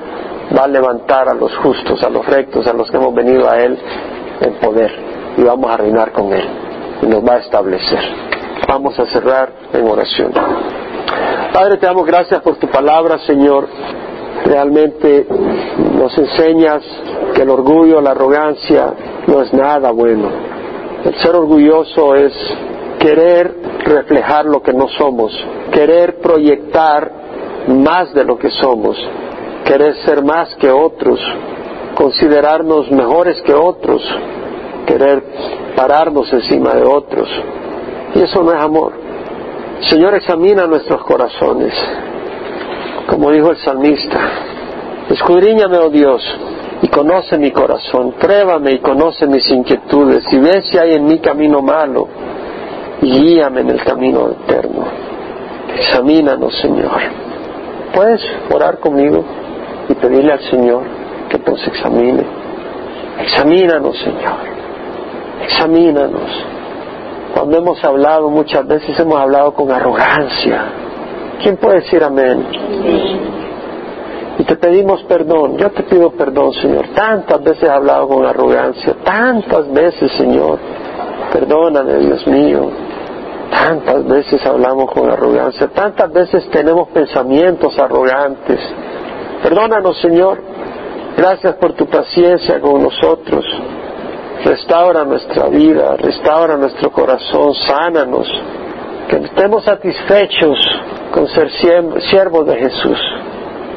va 0.57 0.63
a 0.63 0.67
levantar 0.67 1.29
a 1.29 1.33
los 1.33 1.55
justos, 1.57 2.01
a 2.03 2.09
los 2.09 2.25
rectos, 2.25 2.65
a 2.67 2.73
los 2.73 2.89
que 2.89 2.97
hemos 2.97 3.13
venido 3.13 3.49
a 3.49 3.59
Él 3.59 3.77
en 4.41 4.53
poder. 4.55 4.91
Y 5.37 5.43
vamos 5.43 5.71
a 5.71 5.77
reinar 5.77 6.12
con 6.12 6.33
Él. 6.33 6.47
Y 7.03 7.05
nos 7.05 7.23
va 7.23 7.35
a 7.35 7.37
establecer. 7.39 7.99
Vamos 8.67 8.97
a 8.99 9.05
cerrar 9.08 9.51
en 9.73 9.87
oración. 9.87 10.31
Padre, 11.53 11.77
te 11.77 11.85
damos 11.85 12.05
gracias 12.05 12.41
por 12.41 12.58
tu 12.58 12.67
palabra, 12.67 13.19
Señor 13.19 13.67
realmente 14.48 15.27
nos 15.93 16.17
enseñas 16.17 16.81
que 17.35 17.41
el 17.41 17.50
orgullo, 17.50 18.02
la 18.02 18.12
arrogancia 18.12 18.93
no 19.27 19.41
es 19.41 19.54
nada 19.54 19.91
bueno. 19.91 20.29
El 21.04 21.15
ser 21.15 21.35
orgulloso 21.35 22.15
es 22.15 22.33
querer 23.00 23.54
reflejar 23.83 24.45
lo 24.45 24.62
que 24.62 24.73
no 24.73 24.87
somos, 24.98 25.31
querer 25.71 26.19
proyectar 26.19 27.12
más 27.67 28.13
de 28.13 28.23
lo 28.23 28.37
que 28.37 28.50
somos, 28.50 28.98
querer 29.65 29.95
ser 30.06 30.23
más 30.23 30.56
que 30.56 30.71
otros, 30.71 31.19
considerarnos 31.95 32.89
mejores 32.91 33.41
que 33.41 33.54
otros, 33.54 34.02
querer 34.85 35.23
pararnos 35.75 36.31
encima 36.31 36.73
de 36.73 36.83
otros. 36.83 37.29
Y 38.15 38.21
eso 38.21 38.41
no 38.43 38.54
es 38.54 38.62
amor. 38.62 38.93
Señor, 39.81 40.15
examina 40.15 40.65
nuestros 40.65 41.04
corazones 41.04 41.73
como 43.08 43.31
dijo 43.31 43.51
el 43.51 43.58
salmista, 43.58 44.19
Escudriñame, 45.10 45.77
oh 45.77 45.89
Dios, 45.89 46.21
y 46.81 46.87
conoce 46.89 47.37
mi 47.37 47.51
corazón. 47.51 48.13
Pruébame 48.19 48.73
y 48.73 48.79
conoce 48.79 49.25
mis 49.25 49.49
inquietudes. 49.49 50.25
Y 50.31 50.37
ve 50.37 50.62
si 50.63 50.77
hay 50.77 50.95
en 50.95 51.05
mi 51.05 51.19
camino 51.19 51.62
malo 51.62 52.08
y 53.01 53.10
guíame 53.10 53.62
en 53.62 53.69
el 53.69 53.83
camino 53.83 54.31
eterno. 54.31 54.85
Examínanos, 55.75 56.53
Señor. 56.60 57.01
¿Puedes 57.93 58.21
orar 58.53 58.79
conmigo 58.79 59.23
y 59.87 59.93
pedirle 59.93 60.33
al 60.33 60.41
Señor 60.41 60.83
que 61.29 61.39
nos 61.39 61.65
examine? 61.67 62.23
Examínanos, 63.21 63.97
Señor. 63.99 64.58
Examínanos. 65.43 66.45
Cuando 67.33 67.58
hemos 67.58 67.83
hablado, 67.83 68.29
muchas 68.29 68.67
veces 68.67 68.99
hemos 68.99 69.19
hablado 69.19 69.53
con 69.53 69.71
arrogancia. 69.71 70.65
¿Quién 71.42 71.58
puede 71.58 71.81
decir 71.81 72.04
amén? 72.04 72.46
Y 74.40 74.44
te 74.44 74.56
pedimos 74.56 75.04
perdón. 75.04 75.58
Yo 75.58 75.71
te 75.71 75.83
pido 75.83 76.12
perdón, 76.12 76.54
Señor. 76.54 76.88
Tantas 76.94 77.44
veces 77.44 77.63
he 77.63 77.71
hablado 77.71 78.08
con 78.08 78.25
arrogancia. 78.25 78.96
Tantas 79.04 79.71
veces, 79.71 80.12
Señor. 80.17 80.60
Perdóname, 81.31 81.96
Dios 81.98 82.25
mío. 82.27 82.69
Tantas 83.50 84.06
veces 84.06 84.46
hablamos 84.46 84.92
con 84.92 85.10
arrogancia. 85.10 85.67
Tantas 85.67 86.12
veces 86.12 86.50
tenemos 86.50 86.90
pensamientos 86.90 87.77
arrogantes. 87.79 88.60
Perdónanos, 89.42 90.00
Señor. 90.02 90.40
Gracias 91.15 91.56
por 91.56 91.73
tu 91.73 91.88
paciencia 91.88 92.60
con 92.60 92.83
nosotros. 92.83 93.44
Restaura 94.44 95.04
nuestra 95.04 95.48
vida, 95.48 95.96
restaura 95.98 96.58
nuestro 96.58 96.92
corazón, 96.92 97.56
sánanos. 97.56 98.27
Que 99.10 99.17
estemos 99.17 99.63
satisfechos 99.63 100.58
con 101.12 101.27
ser 101.27 101.49
siervos 101.51 102.45
de 102.45 102.55
Jesús 102.58 102.99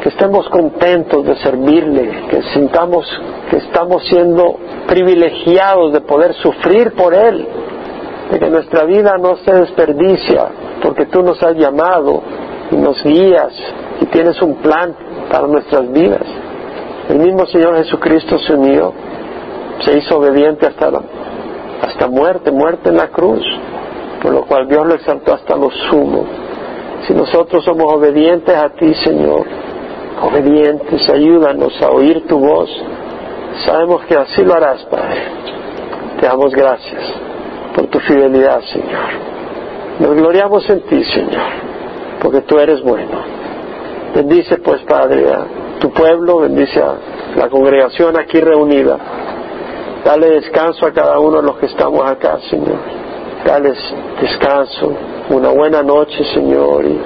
que 0.03 0.09
estemos 0.09 0.49
contentos 0.49 1.25
de 1.27 1.37
servirle, 1.37 2.27
que 2.29 2.43
sintamos 2.55 3.07
que 3.51 3.59
estamos 3.59 4.05
siendo 4.07 4.57
privilegiados 4.87 5.93
de 5.93 6.01
poder 6.01 6.35
sufrir 6.35 6.93
por 6.95 7.15
Él, 7.15 7.47
de 8.31 8.39
que 8.39 8.49
nuestra 8.49 8.85
vida 8.85 9.17
no 9.19 9.37
se 9.37 9.53
desperdicia, 9.53 10.47
porque 10.83 11.07
tú 11.07 11.23
nos 11.23 11.43
has 11.43 11.57
llamado 11.57 12.23
y 12.71 12.77
nos 12.77 13.03
guías 13.03 13.53
y 14.01 14.07
tienes 14.07 14.41
un 14.41 14.55
plan 14.57 14.95
para 15.31 15.47
nuestras 15.47 15.91
vidas. 15.93 16.23
El 17.09 17.19
mismo 17.19 17.45
Señor 17.47 17.77
Jesucristo 17.77 18.39
se 18.39 18.55
unió, 18.55 18.93
se 19.85 19.99
hizo 19.99 20.19
obediente 20.19 20.67
hasta 20.67 20.91
la, 20.91 21.03
hasta 21.83 22.07
muerte, 22.07 22.53
muerte 22.53 22.89
en 22.89 22.97
la 22.97 23.09
cruz, 23.09 23.43
por 24.23 24.33
lo 24.33 24.47
cual 24.47 24.69
Dios 24.69 24.87
lo 24.87 24.95
exaltó 24.95 25.35
hasta 25.35 25.57
lo 25.57 25.71
sumo. 25.91 26.25
Si 27.07 27.15
nosotros 27.15 27.65
somos 27.65 27.93
obedientes 27.95 28.55
a 28.55 28.69
ti, 28.71 28.95
Señor, 28.95 29.47
obedientes, 30.23 31.09
ayúdanos 31.09 31.81
a 31.83 31.91
oír 31.91 32.27
tu 32.27 32.39
voz. 32.39 32.71
Sabemos 33.65 34.05
que 34.05 34.15
así 34.15 34.43
lo 34.45 34.55
harás, 34.55 34.85
Padre. 34.85 35.23
Te 36.21 36.27
damos 36.27 36.55
gracias 36.55 37.03
por 37.75 37.87
tu 37.87 37.99
fidelidad, 38.01 38.61
Señor. 38.63 39.31
Nos 40.01 40.15
gloriamos 40.15 40.69
en 40.71 40.81
ti, 40.83 41.05
Señor, 41.05 41.51
porque 42.23 42.43
tú 42.43 42.59
eres 42.59 42.83
bueno. 42.83 43.19
Bendice, 44.15 44.59
pues, 44.59 44.83
Padre, 44.83 45.31
a 45.33 45.79
tu 45.79 45.91
pueblo, 45.91 46.39
bendice 46.39 46.81
a 46.81 46.95
la 47.37 47.49
congregación 47.49 48.19
aquí 48.19 48.41
reunida. 48.41 48.99
Dale 50.05 50.31
descanso 50.31 50.87
a 50.87 50.93
cada 50.93 51.19
uno 51.19 51.39
de 51.39 51.43
los 51.43 51.57
que 51.59 51.67
estamos 51.67 52.09
acá, 52.11 52.39
Señor. 52.49 52.79
Dale 53.45 53.75
descanso, 54.21 54.93
una 55.37 55.51
buena 55.51 55.83
noche, 55.83 56.25
Señor. 56.35 56.85
Y 56.85 57.01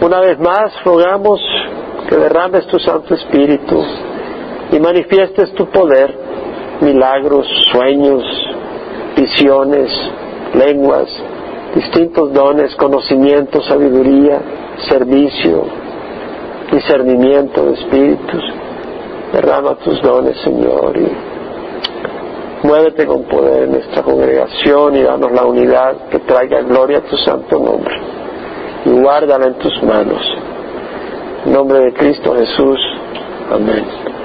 una 0.00 0.20
vez 0.20 0.38
más 0.38 0.72
rogamos 0.84 1.40
que 2.08 2.16
derrames 2.16 2.66
tu 2.68 2.78
Santo 2.78 3.14
Espíritu 3.14 3.82
y 4.72 4.78
manifiestes 4.78 5.52
tu 5.54 5.66
poder, 5.66 6.14
milagros, 6.80 7.46
sueños, 7.72 8.22
visiones, 9.16 9.90
lenguas, 10.54 11.08
distintos 11.74 12.32
dones, 12.32 12.74
conocimiento, 12.76 13.60
sabiduría, 13.62 14.40
servicio, 14.88 15.64
discernimiento 16.70 17.64
de 17.64 17.72
espíritus. 17.74 18.42
Derrama 19.32 19.74
tus 19.76 20.00
dones, 20.00 20.36
Señor, 20.42 20.94
muévete 22.62 23.06
con 23.06 23.24
poder 23.24 23.64
en 23.64 23.72
nuestra 23.72 24.02
congregación 24.02 24.96
y 24.96 25.02
danos 25.02 25.32
la 25.32 25.44
unidad 25.44 26.08
que 26.10 26.18
traiga 26.20 26.60
gloria 26.62 26.98
a 26.98 27.02
tu 27.02 27.16
santo 27.16 27.58
nombre. 27.58 27.94
Y 28.84 28.90
guárdala 28.90 29.46
en 29.46 29.54
tus 29.54 29.82
manos. 29.82 30.22
En 31.46 31.52
nombre 31.52 31.80
de 31.80 31.92
Cristo 31.92 32.34
Jesús. 32.34 32.78
Amén. 33.50 34.08